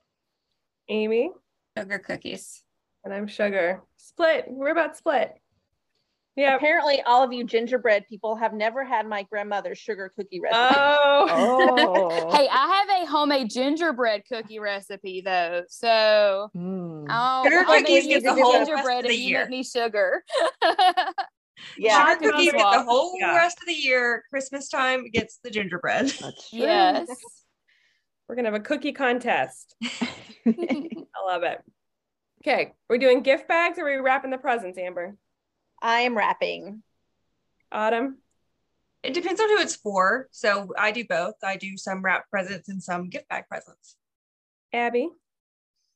[0.88, 1.32] Amy,
[1.78, 2.64] Sugar cookies.
[3.04, 3.82] and I'm Sugar.
[3.98, 4.46] Split.
[4.48, 5.34] We're about split.
[6.38, 6.56] Yeah.
[6.56, 10.76] Apparently, all of you gingerbread people have never had my grandmother's sugar cookie recipe.
[10.80, 11.28] Oh.
[12.10, 12.32] Oh.
[12.36, 15.64] Hey, I have a homemade gingerbread cookie recipe though.
[15.68, 17.06] So Mm.
[17.10, 19.28] oh, Sugar I'll cookies make get you the whole rest gingerbread of if the you
[19.30, 19.40] year.
[19.42, 20.24] make me sugar.
[21.78, 22.14] yeah.
[22.14, 23.36] Sugar cookies get the whole Yeah.
[23.36, 24.24] rest of the year.
[24.30, 26.06] Christmas time gets the gingerbread.
[26.08, 26.60] That's true.
[26.60, 27.08] yes.
[28.28, 29.76] We're gonna have a cookie contest.
[30.46, 31.62] I love it.
[32.42, 35.16] Okay, we're doing gift bags or are we wrapping the presents, Amber?
[35.82, 36.84] I am wrapping.
[37.72, 38.18] Autumn.
[39.04, 40.28] It depends on who it's for.
[40.32, 41.36] So I do both.
[41.44, 43.96] I do some wrap presents and some gift bag presents.
[44.74, 45.10] Abby.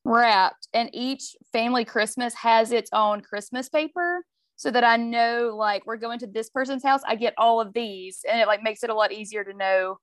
[0.03, 5.85] Wrapped, and each family Christmas has its own Christmas paper, so that I know like
[5.85, 7.01] we're going to this person's house.
[7.05, 9.99] I get all of these, and it like makes it a lot easier to know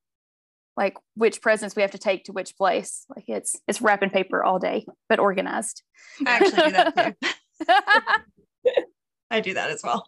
[0.79, 3.05] like which presents we have to take to which place.
[3.15, 5.83] Like it's it's wrapping paper all day, but organized.
[6.25, 8.75] I actually do that too.
[9.31, 10.07] I do that as well.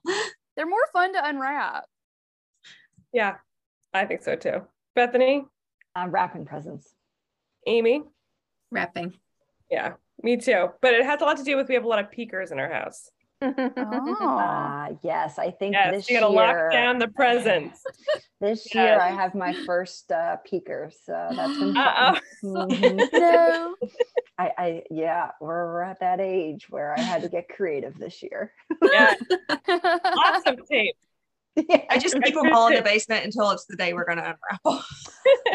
[0.57, 1.85] They're more fun to unwrap.
[3.13, 3.37] Yeah,
[3.93, 4.63] I think so too.
[4.95, 5.45] Bethany.
[5.97, 6.89] I'm wrapping presents.
[7.67, 8.05] Amy.
[8.71, 9.15] Wrapping.
[9.71, 10.69] Yeah, me too.
[10.81, 12.61] But it has a lot to do with we have a lot of peekers in
[12.61, 13.11] our house.
[13.42, 14.16] Oh.
[14.18, 17.83] Ah, yes, I think Yes, this you gotta lock down the presents.
[18.40, 18.74] This Yes.
[18.74, 22.14] year, I have my first uh, peeker, so that's been Uh-oh.
[22.14, 22.20] fun.
[22.70, 23.09] Mhm.
[23.12, 23.74] no.
[24.38, 28.22] I, I, yeah, we're, we're at that age where I had to get creative this
[28.22, 28.55] year.
[28.83, 29.12] Yeah,
[29.68, 30.96] lots of tape.
[31.90, 34.35] I just keep them all in the basement until it's the day we're going to
[34.64, 34.83] unravel.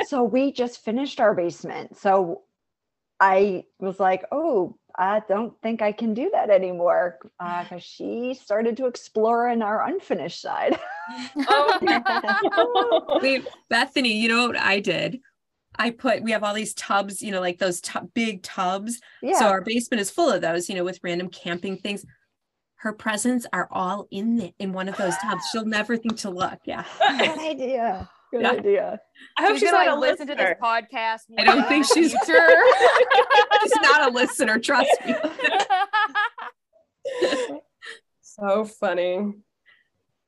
[0.05, 1.97] so we just finished our basement.
[1.97, 2.43] So
[3.19, 8.33] I was like, oh, I don't think I can do that anymore uh, because she
[8.33, 10.79] started to explore in our unfinished side.
[11.47, 13.19] Oh.
[13.21, 15.19] Wait, Bethany, you know what I did?
[15.77, 19.01] I put we have all these tubs, you know, like those tu- big tubs.
[19.21, 19.39] yeah.
[19.39, 22.05] So our basement is full of those, you know, with random camping things.
[22.75, 25.43] Her presents are all in the, in one of those tubs.
[25.51, 26.59] She'll never think to look.
[26.65, 26.85] Yeah.
[27.17, 28.09] Good idea.
[28.35, 28.51] Good Yeah.
[28.51, 28.99] idea.
[29.37, 31.21] I hope she's, she's, gonna a like, listen to this podcast.
[31.37, 32.49] I don't think she's- future.
[33.63, 35.15] She's not a listener, trust me.
[38.21, 39.31] So funny.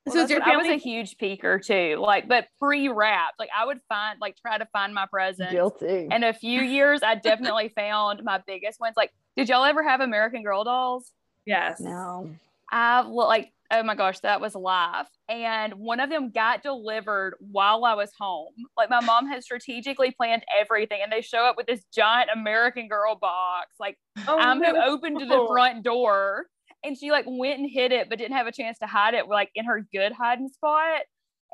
[0.08, 3.38] so is your I was a huge peeker too, like but pre-wrapped.
[3.38, 5.52] Like I would find, like try to find my presents.
[5.52, 6.08] Guilty.
[6.10, 8.94] In a few years, I definitely found my biggest ones.
[8.96, 11.12] Like, did y'all ever have American Girl dolls?
[11.46, 11.82] Yes.
[11.82, 12.30] no.
[12.72, 15.08] I lo- like, oh my gosh, that was live.
[15.30, 18.54] And one of them got delivered while I was home.
[18.78, 22.88] Like my mom had strategically planned everything, and they show up with this giant American
[22.88, 23.68] Girl box.
[23.80, 24.84] Like Oh, I'm who no.
[24.86, 26.46] opened to the front door,
[26.84, 29.28] and she like went and hid it, but didn't have a chance to hide it
[29.28, 31.02] like in her good hiding spot.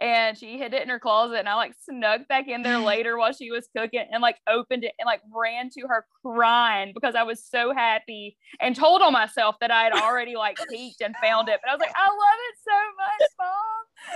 [0.04, 3.18] And she hid it in her closet, and I like snuck back in there later
[3.18, 7.16] while she was cooking, and like opened it and like ran to her crying because
[7.16, 11.16] I was so happy and told on myself that I had already like peeked and
[11.24, 11.62] found it.
[11.64, 12.78] But I was like, I love it so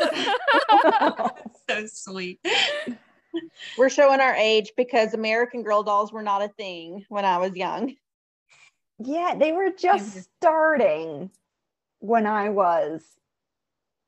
[0.02, 1.52] much, mom.
[1.69, 2.45] so sweet.
[3.78, 7.56] We're showing our age because American Girl dolls were not a thing when I was
[7.56, 7.95] young.
[9.00, 11.32] Yeah, they were just starting
[12.00, 13.04] when I was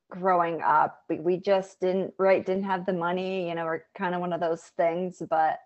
[0.09, 1.03] growing up.
[1.09, 4.33] We, we just didn't right didn't have the money, you know, we're kind of one
[4.33, 5.59] of those things, but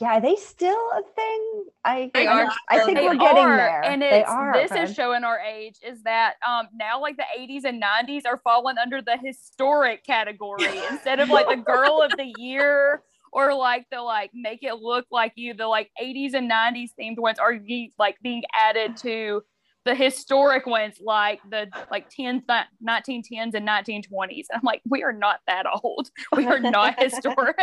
[0.00, 1.64] yeah, are they still a thing?
[1.84, 2.52] I They I, are.
[2.68, 3.82] I think They we're getting are, there.
[3.82, 4.52] And they are.
[4.52, 4.84] this okay.
[4.84, 8.78] is showing our age is that um now like the 80s and 90s are falling
[8.78, 14.00] under the historic category instead of like the girl of the year or like the
[14.00, 17.58] like make it look like you the like 80s and 90s themed ones are
[17.98, 19.42] like being added to
[19.84, 25.12] the historic ones like the like 10 th- 1910s and 1920s i'm like we are
[25.12, 27.56] not that old we are not historic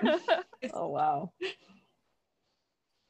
[0.74, 1.32] Oh wow.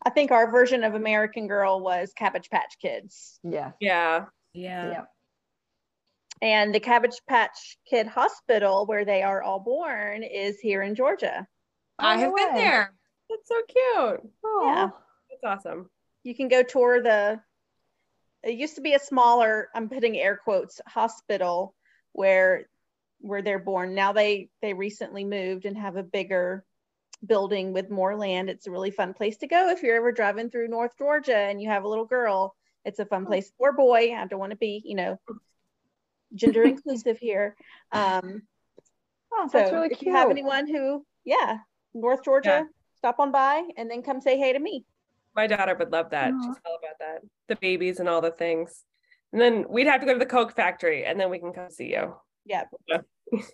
[0.04, 3.38] I think our version of American Girl was Cabbage Patch Kids.
[3.44, 3.72] Yeah.
[3.80, 4.24] Yeah.
[4.54, 4.90] Yeah.
[4.90, 5.02] Yeah.
[6.42, 11.46] And the Cabbage Patch Kid Hospital, where they are all born, is here in Georgia.
[11.98, 12.94] I Oh, have no been there.
[13.28, 14.20] That's so cute.
[14.22, 14.88] Yeah.
[14.88, 14.92] Oh,
[15.42, 15.90] That's awesome.
[16.24, 17.40] You can go tour the,
[18.42, 21.74] it used to be a smaller, I'm putting air quotes, hospital
[22.12, 22.66] where
[23.20, 23.94] where they're born.
[23.94, 26.64] Now they they recently moved and have a bigger
[27.26, 28.48] building with more land.
[28.48, 31.60] It's a really fun place to go if you're ever driving through North Georgia and
[31.60, 32.54] you have a little girl.
[32.84, 34.14] It's a fun place or boy.
[34.14, 35.18] I don't want to be, you know,
[36.34, 37.56] gender inclusive here.
[37.92, 38.42] Um,
[39.32, 40.08] oh, so that's really if cute.
[40.08, 41.58] you have anyone who, yeah,
[41.92, 42.64] North Georgia, Yeah.
[42.96, 44.86] stop on by and then come say hey to me.
[45.34, 46.28] My daughter would love that.
[46.28, 47.22] She's all about that.
[47.48, 48.84] The babies and all the things.
[49.32, 51.70] And then we'd have to go to the Coke factory and then we can come
[51.70, 52.14] see you.
[52.44, 52.64] Yeah.
[52.88, 53.00] Yeah.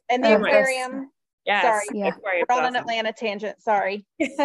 [0.08, 1.10] And the Oh, aquarium
[1.46, 1.62] Yes.
[1.62, 2.00] Sorry.
[2.00, 2.08] Yeah.
[2.08, 2.76] Aquarium's We're on an.
[2.76, 3.62] Atlanta tangent.
[3.62, 4.04] Sorry.
[4.18, 4.36] no,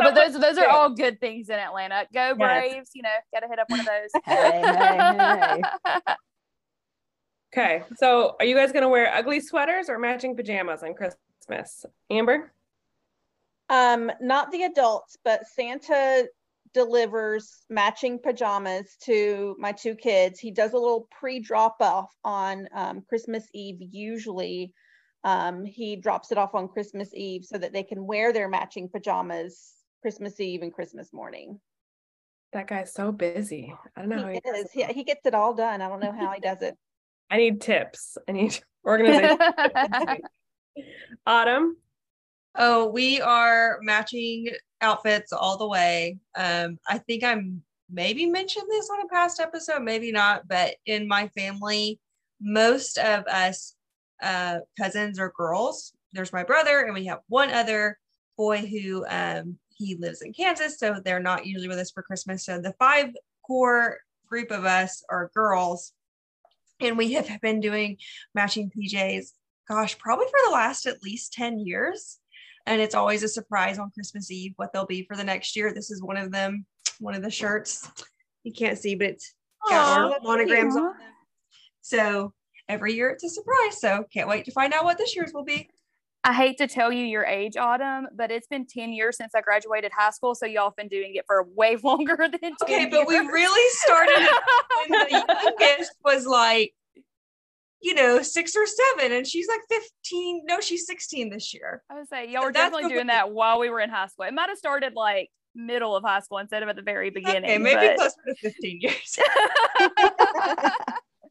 [0.00, 2.06] but those those are all good things in Atlanta.
[2.14, 2.90] Go Braves!
[2.94, 4.10] You know, gotta hit up one of those.
[4.24, 6.14] Hey, hey, hey.
[7.52, 11.84] Okay, so are you guys gonna wear ugly sweaters or matching pajamas on Christmas?
[12.08, 12.52] Amber?
[13.68, 16.28] Um, not the adults, but Santa
[16.72, 20.38] delivers matching pajamas to my two kids.
[20.38, 23.78] He does a little pre-drop off on um, Christmas Eve.
[23.80, 24.72] Usually,
[25.24, 28.88] um, he drops it off on Christmas Eve so that they can wear their matching
[28.88, 31.60] pajamas Christmas Eve and Christmas morning.
[32.52, 33.74] That guy's so busy.
[33.96, 34.72] I don't know how he He is.
[34.72, 35.82] He, he gets it all done.
[35.82, 36.76] I don't know how he does it.
[37.30, 38.18] I need tips.
[38.28, 39.38] I need organization.
[41.26, 41.76] Autumn?
[42.56, 44.48] Oh, we are matching
[44.80, 46.18] outfits all the way.
[46.34, 51.08] Um, I think I'm maybe mentioned this on a past episode, maybe not, but in
[51.08, 52.00] my family,
[52.40, 53.74] most of us
[54.22, 55.92] uh, cousins are girls.
[56.12, 57.98] There's my brother, and we have one other
[58.36, 62.44] boy who um, he lives in Kansas, so they're not usually with us for Christmas.
[62.44, 63.10] So the five
[63.46, 65.92] core group of us are girls,
[66.80, 67.98] and we have been doing
[68.34, 69.32] matching PJs.
[69.68, 72.18] Gosh, probably for the last at least 10 years
[72.66, 75.72] and it's always a surprise on Christmas Eve what they'll be for the next year.
[75.72, 76.66] This is one of them,
[76.98, 77.88] one of the shirts.
[78.44, 79.34] You can't see, but it's
[79.68, 80.84] got Aw, our monograms cute.
[80.84, 81.12] on them.
[81.80, 82.32] So
[82.68, 83.80] every year it's a surprise.
[83.80, 85.68] So can't wait to find out what this year's will be.
[86.22, 89.40] I hate to tell you your age, Autumn, but it's been 10 years since I
[89.40, 90.34] graduated high school.
[90.34, 93.70] So y'all have been doing it for way longer than 10 Okay, but we really
[93.78, 94.42] started it
[94.88, 95.10] when the
[95.60, 96.74] youngest was like,
[97.82, 100.42] you know, six or seven, and she's like 15.
[100.46, 101.82] No, she's 16 this year.
[101.90, 104.06] I would say y'all were That's definitely before- doing that while we were in high
[104.06, 104.26] school.
[104.26, 107.44] It might have started like middle of high school instead of at the very beginning.
[107.44, 109.18] Okay, maybe but- closer to 15 years.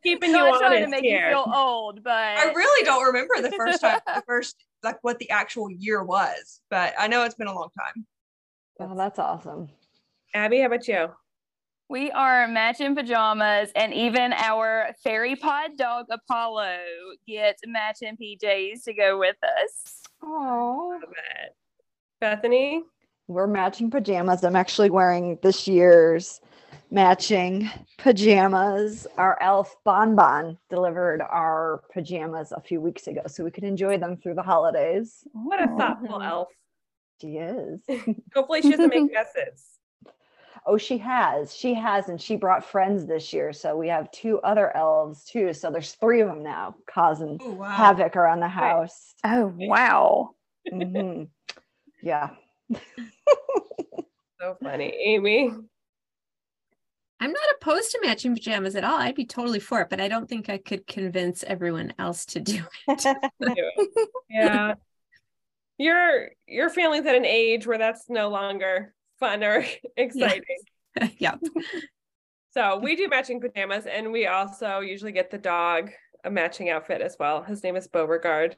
[0.03, 1.25] Keeping you Not trying to make here.
[1.25, 5.19] you feel old, but I really don't remember the first time, the first like what
[5.19, 8.05] the actual year was, but I know it's been a long time.
[8.79, 9.67] Oh, that's awesome.
[10.33, 11.09] Abby, how about you?
[11.89, 16.77] We are matching pajamas, and even our fairy pod dog Apollo
[17.27, 20.01] gets matching PJs to go with us.
[20.23, 20.99] Oh,
[22.21, 22.83] Bethany?
[23.27, 24.43] we're matching pajamas.
[24.43, 26.41] I'm actually wearing this year's
[26.91, 29.05] matching pajamas.
[29.17, 34.17] Our elf Bonbon delivered our pajamas a few weeks ago, so we could enjoy them
[34.17, 35.23] through the holidays.
[35.33, 36.27] What a thoughtful Mhm.
[36.27, 36.47] elf.
[37.21, 37.81] She is.
[38.35, 39.78] Hopefully she doesn't make messes.
[40.65, 41.55] Oh, she has.
[41.55, 43.53] She has, and she brought friends this year.
[43.53, 45.53] So we have two other elves too.
[45.53, 47.69] So there's three of them now causing Oh, wow.
[47.69, 49.13] havoc around the house.
[49.23, 50.31] Oh wow!
[50.71, 51.29] Mhm.
[52.01, 52.29] Yeah.
[54.41, 54.95] So funny.
[55.03, 55.51] Amy?
[57.19, 58.95] I'm not opposed to matching pajamas at all.
[58.97, 62.39] I'd be totally for it, but I don't think I could convince everyone else to
[62.39, 63.05] do do it.
[64.29, 64.75] Yeah.
[65.77, 69.65] Your your family's at an age where that's no longer fun or
[69.97, 70.43] exciting.
[70.95, 71.11] it.
[71.19, 71.35] yeah.
[72.51, 75.91] So we do matching pajamas and we also usually get the dog
[76.23, 77.43] a matching outfit as well.
[77.43, 78.57] His name is Beauregard.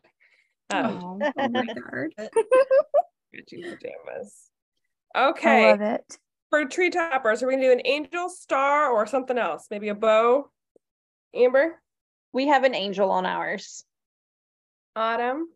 [0.69, 2.09] Um, Oh, my god.
[3.33, 4.49] matching pajamas.
[5.15, 5.19] Okay.
[5.19, 5.71] I Okay.
[5.71, 6.17] love it.
[6.49, 9.67] For tree toppers, are we gonna do an angel star or something else?
[9.71, 10.49] Maybe a bow?
[11.33, 11.81] Amber?
[12.33, 13.85] We have an angel on ours.
[14.95, 15.47] Autumn?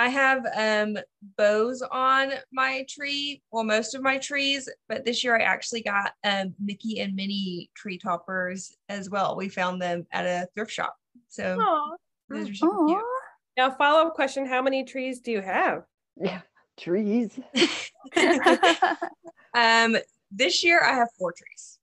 [0.00, 0.96] I have um
[1.36, 6.14] bows on my tree, well, most of my trees, but this year I actually got
[6.24, 9.36] um Mickey and Minnie tree toppers as well.
[9.36, 10.96] We found them at a thrift shop.
[11.28, 11.96] So Aw.
[12.30, 13.02] those are super cute.
[13.58, 15.84] Now, follow up question How many trees do you have?
[16.16, 16.40] Yeah.
[16.78, 17.38] Trees.
[19.52, 19.96] Um,
[20.30, 21.80] this year I have four trees.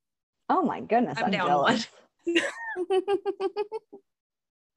[0.47, 1.17] Oh my goodness.
[1.17, 1.79] I'm I'm, down one.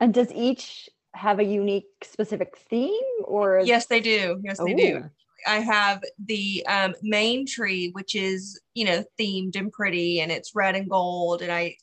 [0.00, 4.40] And does each have a unique specific theme or Yes, they do.
[4.42, 5.04] Yes, they do.
[5.46, 10.54] I have the um, main tree, which is you know themed and pretty, and it's
[10.54, 11.42] red and gold.
[11.42, 11.76] And I,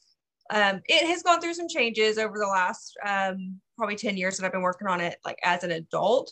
[0.49, 4.45] um, it has gone through some changes over the last um, probably ten years that
[4.45, 6.31] I've been working on it, like as an adult.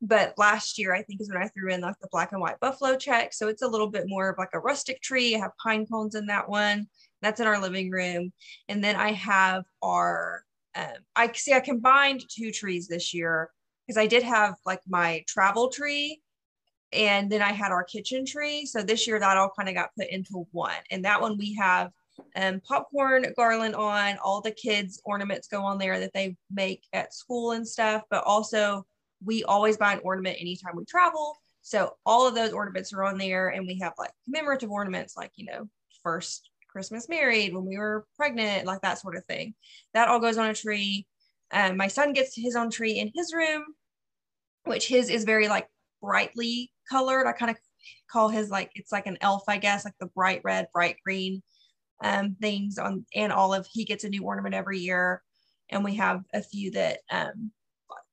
[0.00, 2.60] But last year, I think is when I threw in like the black and white
[2.60, 3.32] buffalo check.
[3.32, 5.34] So it's a little bit more of like a rustic tree.
[5.34, 6.86] I have pine cones in that one.
[7.20, 8.32] That's in our living room,
[8.68, 10.44] and then I have our.
[10.74, 11.52] Um, I see.
[11.52, 13.50] I combined two trees this year
[13.86, 16.20] because I did have like my travel tree
[16.92, 18.64] and then I had our kitchen tree.
[18.66, 20.72] So this year that all kind of got put into one.
[20.90, 21.90] And that one we have
[22.36, 24.18] um, popcorn garland on.
[24.22, 28.02] All the kids' ornaments go on there that they make at school and stuff.
[28.10, 28.86] But also,
[29.24, 31.36] we always buy an ornament anytime we travel.
[31.62, 33.48] So all of those ornaments are on there.
[33.48, 35.68] And we have like commemorative ornaments, like, you know,
[36.02, 36.47] first
[36.78, 39.54] Christmas married, when we were pregnant, like that sort of thing.
[39.94, 41.06] That all goes on a tree.
[41.50, 43.64] Um, my son gets his own tree in his room
[44.68, 45.66] which his is very like
[46.00, 47.26] brightly colored.
[47.26, 47.56] I kind of
[48.10, 51.42] call his like it's like an elf, I guess, like the bright red, bright green
[52.04, 53.66] um, things on and olive.
[53.72, 55.22] He gets a new ornament every year,
[55.70, 57.50] and we have a few that um,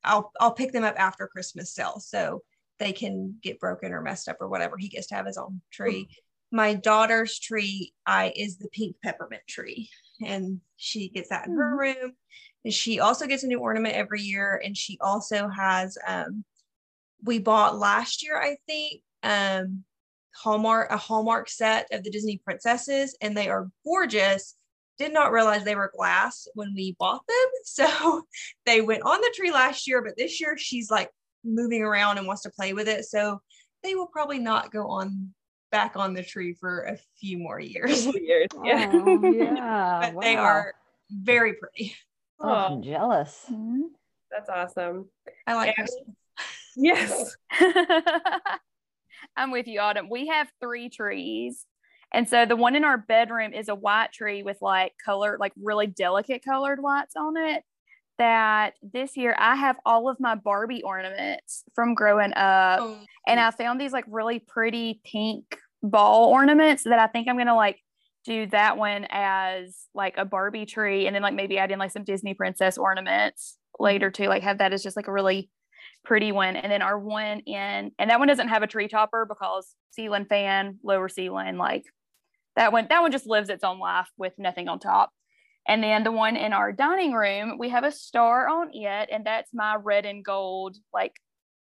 [0.04, 2.42] I'll I'll pick them up after Christmas sale, so
[2.80, 4.78] they can get broken or messed up or whatever.
[4.78, 6.08] He gets to have his own tree.
[6.52, 9.90] My daughter's tree I is the pink peppermint tree,
[10.24, 12.14] and she gets that in her room.
[12.64, 16.44] And she also gets a new ornament every year, and she also has um,
[17.24, 19.84] we bought last year, I think, um,
[20.36, 24.56] Hallmark a Hallmark set of the Disney princesses, and they are gorgeous.
[24.98, 28.24] Did not realize they were glass when we bought them, so
[28.66, 30.04] they went on the tree last year.
[30.04, 31.10] But this year, she's like
[31.44, 33.42] moving around and wants to play with it, so
[33.84, 35.34] they will probably not go on
[35.76, 38.06] back on the tree for a few more years.
[38.16, 38.48] Years.
[38.64, 38.90] Yeah.
[38.94, 40.12] Oh, yeah.
[40.14, 40.74] but they are
[41.12, 41.96] very pretty.
[42.40, 43.46] Oh, I'm jealous.
[43.50, 43.90] Mhm.
[44.32, 45.10] That's awesome.
[45.48, 45.86] I like Yeah.
[45.86, 46.16] Christmas.
[46.78, 47.38] Yes.
[49.38, 50.10] I'm with you, Autumn.
[50.10, 51.66] We have three trees.
[52.14, 55.54] And so the one in our bedroom is a white tree with like color, like
[55.62, 57.64] really delicate colored whites on it.
[58.18, 62.80] That this year I have all of my Barbie ornaments from growing up.
[62.82, 65.58] Oh, And I found these like really pretty pink
[65.90, 67.80] ball ornaments that I think I'm gonna like
[68.26, 71.92] do that one as like a Barbie tree and then like maybe add in like
[71.92, 74.26] some Disney princess ornaments later too.
[74.26, 75.50] Like have that as just like a really
[76.04, 76.56] pretty one.
[76.56, 80.26] And then our one in and that one doesn't have a tree topper because ceiling
[80.26, 81.84] fan, lower ceiling, like
[82.56, 85.12] that one, that one just lives its own life with nothing on top.
[85.68, 89.26] And then the one in our dining room, we have a star on it, and
[89.26, 91.14] that's my red and gold, like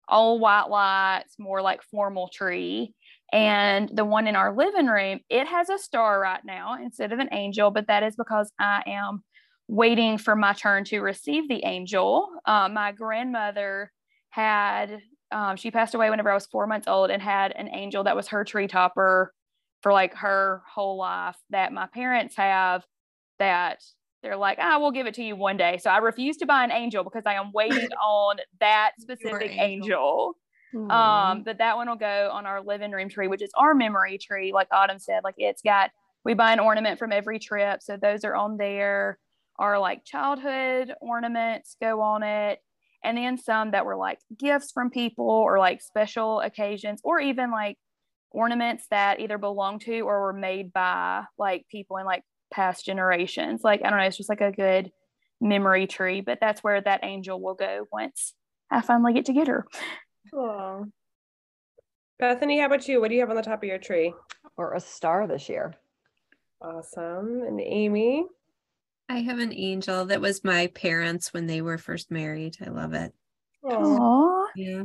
[0.08, 2.94] all white lights, more like formal tree.
[3.32, 7.20] And the one in our living room, it has a star right now instead of
[7.20, 9.24] an angel, but that is because I am
[9.68, 12.30] waiting for my turn to receive the angel.
[12.46, 13.92] Uh, my grandmother
[14.32, 15.02] had,
[15.32, 18.18] um, she passed away whenever I was four months old and had an angel that
[18.18, 19.34] was her tree topper
[19.82, 22.86] for like her whole life that my parents have
[23.40, 23.82] that
[24.22, 25.80] they're like, I will give it to you one day.
[25.82, 30.36] So I refuse to buy an angel because I am waiting on that specific angel.
[30.74, 34.18] Um, but that one will go on our living room tree, which is our memory
[34.18, 34.52] tree.
[34.54, 35.92] Like Autumn said, like it's got
[36.24, 39.18] we buy an ornament from every trip, so those are on there.
[39.58, 42.60] Our like childhood ornaments go on it,
[43.04, 47.52] and then some that were like gifts from people or like special occasions, or even
[47.52, 47.78] like
[48.32, 53.62] ornaments that either belong to or were made by like people in like past generations.
[53.64, 54.92] Like I don't know, it's just like a good
[55.42, 56.22] memory tree.
[56.22, 58.34] But that's where that angel will go once
[58.70, 59.68] I finally get to get her.
[60.34, 60.84] Aw.
[62.20, 63.02] Bethany, how about you?
[63.02, 64.14] What do you have on the top of your tree?
[64.58, 65.74] or a star this year.
[66.62, 67.42] Awesome.
[67.42, 68.26] And Amy?
[69.10, 72.58] I have an angel that was my parents when they were first married.
[72.66, 73.14] I love it.
[73.64, 74.46] Aww.
[74.56, 74.84] Yeah.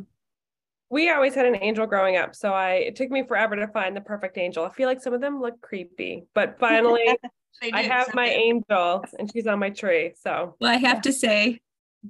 [0.89, 3.97] We always had an angel growing up, so I it took me forever to find
[3.97, 4.65] the perfect angel.
[4.65, 7.19] I feel like some of them look creepy, but finally
[7.73, 10.13] I have some my angel and she's on my tree.
[10.21, 11.61] So Well, I have to say,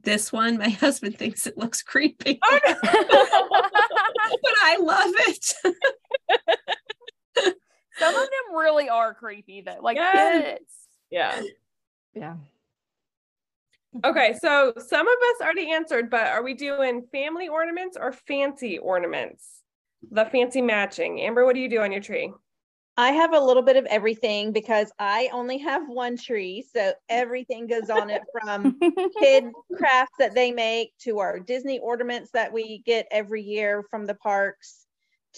[0.02, 5.54] this one, my husband thinks it looks creepy, Oh, but I love it.
[7.98, 9.78] Some of them really are creepy though.
[9.80, 10.44] Like Yes.
[10.44, 10.72] kids.
[11.10, 11.42] yeah.
[12.14, 12.36] Yeah.
[14.04, 18.78] Okay, so some of us already answered, but are we doing family ornaments or fancy
[18.78, 19.62] ornaments?
[20.10, 21.20] The fancy matching.
[21.22, 22.30] Amber, what do you do on your tree?
[22.98, 26.64] I have a little bit of everything because I only have one tree.
[26.72, 28.78] So everything goes on it from
[29.20, 29.44] kid
[29.76, 34.14] crafts that they make to our Disney ornaments that we get every year from the
[34.14, 34.86] parks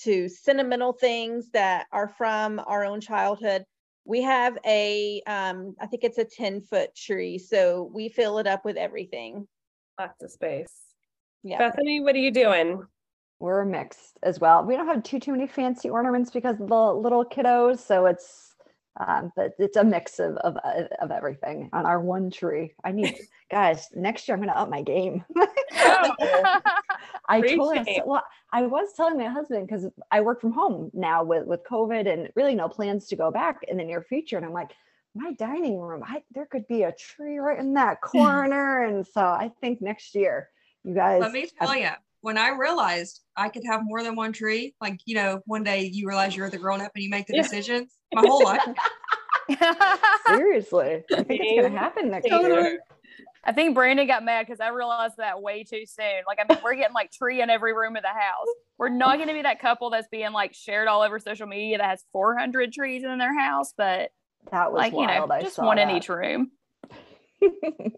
[0.02, 3.64] to sentimental things that are from our own childhood.
[4.04, 7.38] We have a, um, I think it's a 10 foot tree.
[7.38, 9.48] So we fill it up with everything.
[9.98, 10.72] Lots of space.
[11.42, 11.58] Yeah.
[11.58, 12.86] Bethany, what are you doing?
[13.40, 14.64] We're mixed as well.
[14.64, 18.54] We don't have too too many fancy ornaments because of the little kiddos, so it's
[18.98, 22.74] um, but it's a mix of of of everything on our one tree.
[22.84, 23.16] I need
[23.50, 24.36] guys next year.
[24.36, 25.24] I'm gonna up my game.
[25.36, 26.60] Oh,
[27.28, 31.22] I told him, well, I was telling my husband because I work from home now
[31.22, 34.36] with with COVID and really no plans to go back in the near future.
[34.36, 34.70] And I'm like,
[35.14, 38.84] my dining room, I, there could be a tree right in that corner.
[38.84, 40.48] and so I think next year,
[40.82, 41.20] you guys.
[41.20, 41.90] Let me have- tell you,
[42.20, 45.90] when I realized I could have more than one tree, like, you know, one day
[45.92, 47.42] you realize you're the grown up and you make the Yeah.
[47.42, 48.62] decisions, my whole life.
[50.26, 52.54] seriously, I think it's gonna happen next Totally.
[52.54, 52.80] year.
[53.44, 56.22] I think Brandon got mad because I realized that way too soon.
[56.26, 58.48] Like, I mean, we're getting like tree in every room of the house.
[58.76, 61.78] We're not going to be that couple that's being like shared all over social media
[61.78, 64.10] that has 400 trees in their house, but
[64.50, 65.30] That was like, you know, wild.
[65.30, 66.50] I just saw one in each room.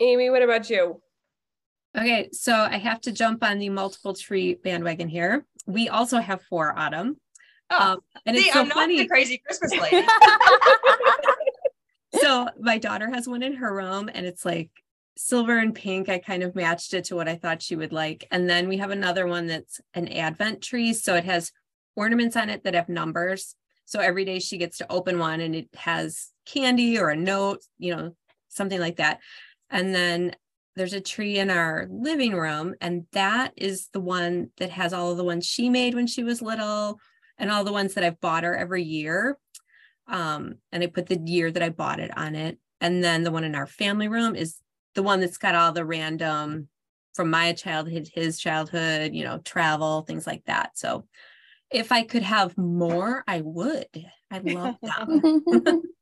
[0.00, 1.00] Amy, what about you?
[1.96, 5.44] Okay, so I have to jump on the multiple tree bandwagon here.
[5.66, 7.16] We also have four autumn.
[7.70, 8.98] Oh, Um, and see, it's so I'm not funny.
[8.98, 10.06] the crazy Christmas lady.
[12.20, 14.70] so my daughter has one in her room and it's like
[15.16, 16.08] silver and pink.
[16.08, 18.26] I kind of matched it to what I thought she would like.
[18.30, 20.92] And then we have another one that's an advent tree.
[20.92, 21.52] So it has
[21.96, 23.54] ornaments on it that have numbers.
[23.86, 27.60] So every day she gets to open one and it has candy or a note,
[27.78, 28.16] you know,
[28.48, 29.20] something like that.
[29.70, 30.34] And then
[30.76, 35.10] there's a tree in our living room, and that is the one that has all
[35.10, 36.98] of the ones she made when she was little
[37.38, 39.38] and all the ones that I've bought her every year.
[40.06, 42.58] Um, and I put the year that I bought it on it.
[42.80, 44.58] And then the one in our family room is
[44.94, 46.68] the one that's got all the random
[47.14, 50.76] from my childhood, his childhood, you know, travel, things like that.
[50.76, 51.06] So
[51.70, 53.88] if I could have more, I would.
[54.30, 55.22] I love them.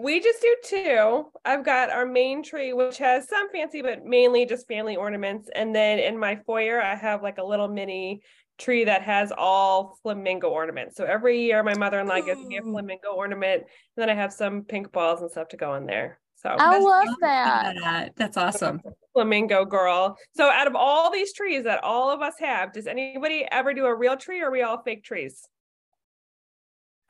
[0.00, 1.24] We just do two.
[1.44, 5.48] I've got our main tree, which has some fancy, but mainly just family ornaments.
[5.54, 8.22] And then in my foyer, I have like a little mini
[8.58, 10.96] tree that has all flamingo ornaments.
[10.96, 13.62] So every year, my mother in law gives me a flamingo ornament.
[13.62, 16.20] And then I have some pink balls and stuff to go in there.
[16.36, 17.74] So I love that.
[17.80, 18.80] That- That's awesome.
[19.12, 20.16] flamingo girl.
[20.36, 23.86] So out of all these trees that all of us have, does anybody ever do
[23.86, 25.48] a real tree or are we all fake trees?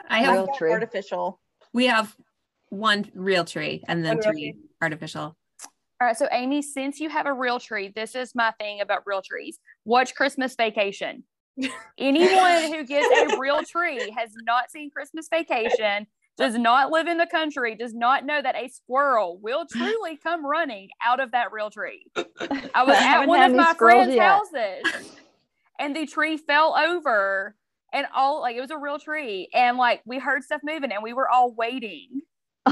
[0.09, 0.70] I have, Real tree.
[0.72, 1.39] Artificial.
[1.74, 2.16] we have
[2.70, 5.36] one real tree and then One three artificial.
[6.00, 9.02] All right, so Amy, since you have a real tree, this is my thing about
[9.04, 9.58] real trees.
[9.84, 11.24] Watch Christmas Vacation.
[11.98, 16.06] Anyone who gets a real tree has not seen Christmas Vacation,
[16.36, 20.46] does not live in the country, does not know that a squirrel will truly come
[20.46, 22.06] running out of that real tree.
[22.16, 24.24] I was at haven't one of my friends' yet.
[24.24, 25.16] houses
[25.78, 27.54] and the tree fell over
[27.92, 31.02] and all like it was a real tree and like we heard stuff moving and
[31.02, 32.20] we were all waiting.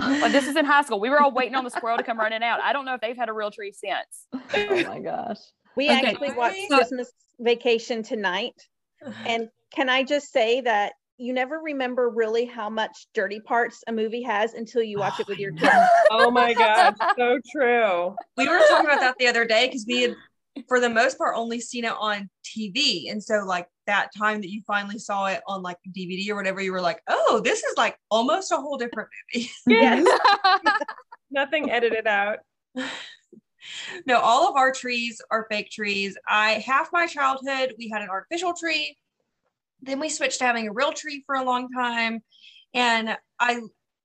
[0.01, 1.01] Like this is in high school.
[1.01, 2.61] We were all waiting on the squirrel to come running out.
[2.61, 4.27] I don't know if they've had a real tree since.
[4.55, 5.39] oh my gosh.
[5.77, 6.07] We Okay.
[6.11, 8.55] actually watched So- Christmas Vacation tonight.
[9.27, 13.93] And can I just say that you never remember really how much dirty parts a
[13.93, 15.73] movie has until you watch it with your kids.
[16.11, 18.15] Oh my God, so true.
[18.37, 20.15] we were talking about that the other day because we had
[20.69, 23.11] for the most part only seen it on TV.
[23.11, 26.61] And so like that time that you finally saw it on like DVD or whatever,
[26.61, 29.51] you were like, oh, this is like almost a whole different movie.
[29.67, 30.07] Yes.
[31.31, 32.39] Nothing edited out.
[34.07, 36.17] no, all of our trees are fake trees.
[36.29, 38.97] I half my childhood we had an artificial tree.
[39.83, 42.21] Then we switched to having a real tree for a long time.
[42.75, 43.61] And I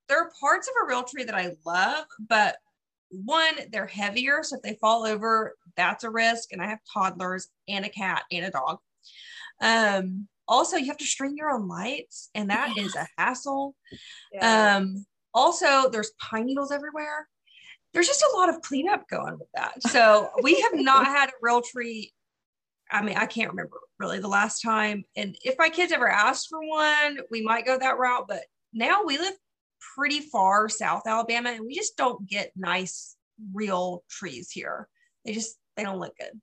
[0.09, 2.57] there are parts of a real tree that I love, but
[3.11, 4.41] one, they're heavier.
[4.43, 6.51] So if they fall over, that's a risk.
[6.51, 8.79] And I have toddlers and a cat and a dog.
[9.61, 13.75] Um, also, you have to string your own lights, and that is a hassle.
[14.41, 17.27] Um, also, there's pine needles everywhere.
[17.93, 19.81] There's just a lot of cleanup going with that.
[19.83, 22.13] So we have not had a real tree.
[22.91, 25.05] I mean, I can't remember really the last time.
[25.15, 28.25] And if my kids ever asked for one, we might go that route.
[28.27, 28.41] But
[28.73, 29.33] now we live
[29.95, 33.15] pretty far south Alabama, and we just don't get nice
[33.53, 34.87] real trees here.
[35.25, 36.39] They just they don't look good.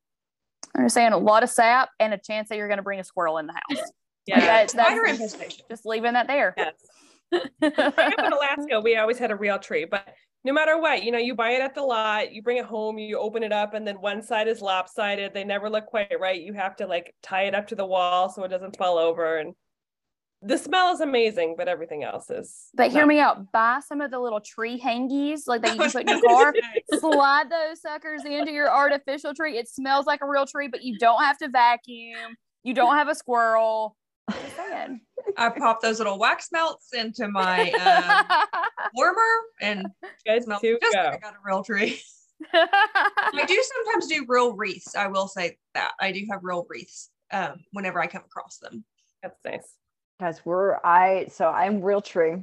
[0.75, 3.01] I'm just saying a lot of sap and a chance that you're going to bring
[3.01, 3.91] a squirrel in the house.
[4.27, 4.41] yeah.
[4.41, 5.65] That's, Spider that's infestation.
[5.71, 6.55] just leaving that there.
[6.57, 6.75] Yes.
[7.63, 10.09] In Alaska, we always had a real tree, but
[10.45, 12.97] no matter what, you know, you buy it at the lot, you bring it home,
[12.99, 15.35] you open it up, and then one side is lopsided.
[15.35, 16.41] They never look quite right.
[16.41, 19.39] You have to like tie it up to the wall so it doesn't fall over.
[19.39, 19.55] And
[20.41, 22.69] the smell is amazing, but everything else is.
[22.75, 23.51] But hear me out.
[23.51, 26.55] Buy some of the little tree hangies like that you can put in your car.
[26.99, 29.59] Slide those suckers into your artificial tree.
[29.59, 32.37] It smells like a real tree, but you don't have to vacuum.
[32.63, 33.97] You don't have a squirrel.
[34.31, 35.01] Just saying.
[35.37, 37.71] I pop those little wax melts into my
[38.41, 38.57] um,
[38.95, 39.23] warmer
[39.61, 39.87] and
[40.25, 41.15] Good smell to just like.
[41.15, 42.01] I got a real tree.
[42.53, 44.95] I do sometimes do real wreaths.
[44.95, 48.85] I will say that I do have real wreaths um, whenever I come across them.
[49.23, 49.75] That's nice.
[50.21, 52.43] Guys, we're I so I'm real tree,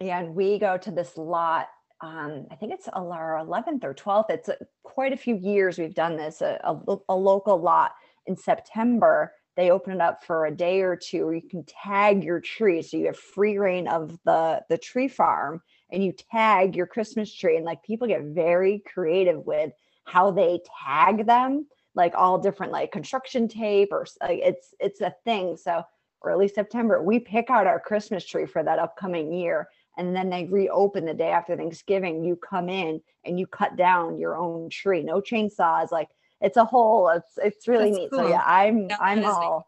[0.00, 1.68] and we go to this lot.
[2.00, 4.30] Um, I think it's our 11th or 12th.
[4.30, 4.50] It's
[4.82, 6.40] quite a few years we've done this.
[6.42, 7.92] A, a, a local lot
[8.26, 9.32] in September.
[9.56, 12.96] They open it up for a day or two, you can tag your tree, so
[12.96, 17.56] you have free reign of the the tree farm, and you tag your Christmas tree.
[17.56, 19.70] And like people get very creative with
[20.04, 25.14] how they tag them, like all different like construction tape or like it's it's a
[25.24, 25.56] thing.
[25.56, 25.84] So
[26.24, 29.68] early September, we pick out our Christmas tree for that upcoming year.
[29.96, 32.24] And then they reopen the day after Thanksgiving.
[32.24, 35.02] You come in and you cut down your own tree.
[35.02, 35.90] No chainsaws.
[35.90, 36.08] Like
[36.40, 38.10] it's a whole, it's it's really That's neat.
[38.12, 39.66] So yeah, I'm that I'm all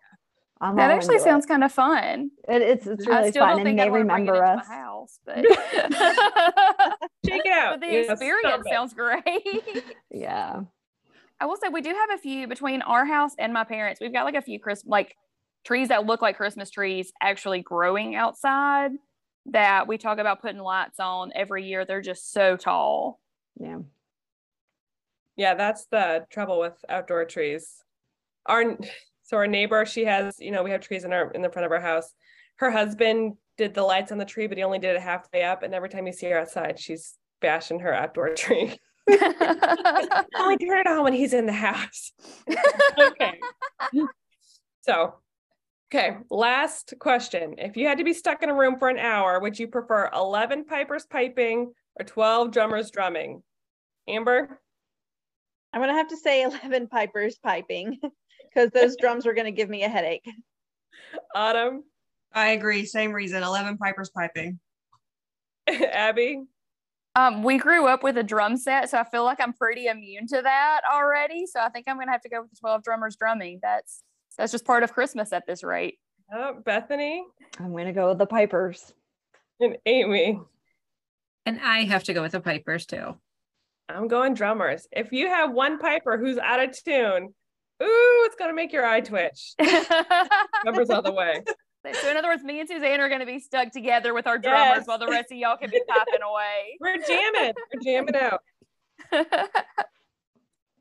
[0.61, 1.49] I'm that all actually sounds it.
[1.49, 2.31] kind of fun.
[2.49, 4.45] It, it's it's I really still fun don't and think they I want bring remember
[4.45, 4.67] us.
[4.69, 5.37] my house, but
[7.27, 7.81] Check it out.
[7.81, 9.25] but the You know, experience sounds great.
[10.13, 10.61] Yeah.
[11.41, 14.01] I will say we do have a few between our house and my parents.
[14.01, 15.17] We've got like a few Christmas like
[15.65, 18.93] trees that look like Christmas trees actually growing outside
[19.47, 21.85] that we talk about putting lights on every year.
[21.85, 23.21] They're just so tall.
[23.59, 23.79] Yeah.
[25.37, 27.83] Yeah, that's the trouble with outdoor trees.
[28.47, 28.79] Our
[29.23, 31.67] so our neighbor, she has, you know, we have trees in our in the front
[31.67, 32.13] of our house.
[32.57, 35.63] Her husband did the lights on the tree, but he only did it halfway up.
[35.63, 38.77] And every time you see her outside, she's bashing her outdoor tree.
[39.09, 42.13] only turn it on when he's in the house.
[42.99, 43.41] okay.
[44.83, 45.15] So,
[45.93, 47.57] okay, last question.
[47.59, 50.09] If you had to be stuck in a room for an hour, would you prefer
[50.15, 53.43] 11 pipers piping or 12 drummers drumming?
[54.09, 54.61] Amber?
[55.73, 57.99] I'm gonna have to say 11 pipers piping
[58.55, 60.29] because those drums are gonna give me a headache.
[61.35, 61.85] Autumn?
[62.33, 62.87] I agree.
[62.87, 63.43] Same reason.
[63.43, 64.61] 11 pipers piping.
[65.69, 66.43] Abby?
[67.17, 70.29] Um, we grew up with a drum set, so I feel like I'm pretty immune
[70.29, 71.47] to that already.
[71.47, 73.59] So I think I'm gonna have to go with the 12 drummers drumming.
[73.61, 74.05] That's
[74.37, 75.99] that's just part of Christmas at this rate.
[76.33, 77.25] Oh, Bethany?
[77.59, 78.93] I'm gonna go with the pipers.
[79.61, 80.41] And Amy?
[81.47, 83.17] And I have to go with the pipers too.
[83.89, 84.87] I'm going drummers.
[84.93, 87.35] If you have one piper who's out of tune,
[87.83, 89.55] ooh, it's gonna make your eye twitch.
[90.63, 91.43] Drummers all the way.
[91.95, 94.37] so in other words, me and Suzanne are going to be stuck together with our
[94.39, 94.87] drummers Yes.
[94.87, 96.77] while the rest of y'all can be popping away.
[96.79, 97.55] We're jamming.
[97.75, 98.43] We're jamming out.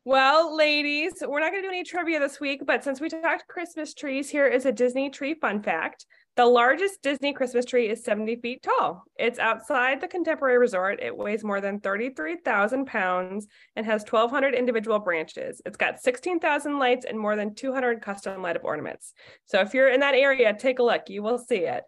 [0.05, 3.47] Well, ladies, we're not going to do any trivia this week, but since we talked
[3.47, 6.05] Christmas trees, here is a Disney tree fun fact.
[6.37, 9.03] The largest Disney Christmas tree is 70 feet tall.
[9.17, 11.01] It's outside the Contemporary Resort.
[11.01, 15.61] It weighs more than 33,000 pounds and has 1,200 individual branches.
[15.65, 19.13] It's got 16,000 lights and more than 200 custom light up ornaments.
[19.45, 21.09] So if you're in that area, take a look.
[21.09, 21.83] You will see it.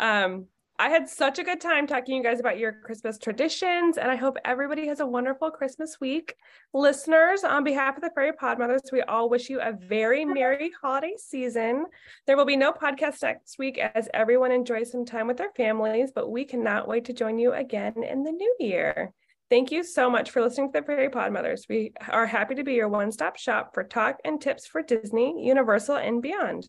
[0.00, 0.46] Um,
[0.80, 4.08] I had such a good time talking to you guys about your Christmas traditions, and
[4.08, 6.36] I hope everybody has a wonderful Christmas week.
[6.72, 10.70] Listeners, on behalf of the Fairy Pod Mothers, we all wish you a very merry
[10.80, 11.86] holiday season.
[12.28, 16.12] There will be no podcast next week as everyone enjoys some time with their families,
[16.14, 19.12] but we cannot wait to join you again in the new year.
[19.50, 21.66] Thank you so much for listening to the Fairy Pod Mothers.
[21.68, 25.44] We are happy to be your one stop shop for talk and tips for Disney,
[25.44, 26.68] Universal, and beyond.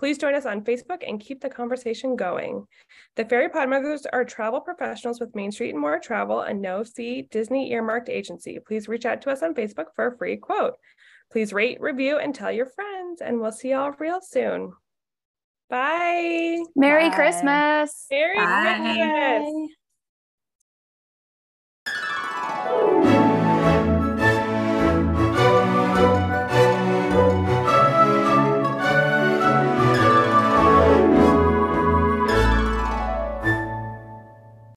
[0.00, 2.66] Please join us on Facebook and keep the conversation going.
[3.16, 6.84] The Fairy Pod Mothers are travel professionals with Main Street and More Travel, a no
[6.84, 8.58] fee Disney earmarked agency.
[8.66, 10.76] Please reach out to us on Facebook for a free quote.
[11.30, 14.72] Please rate, review, and tell your friends, and we'll see y'all real soon.
[15.68, 16.64] Bye.
[16.74, 17.14] Merry Bye.
[17.16, 18.06] Christmas.
[18.10, 18.78] Merry Bye.
[18.78, 19.52] Christmas.
[19.52, 19.66] Bye.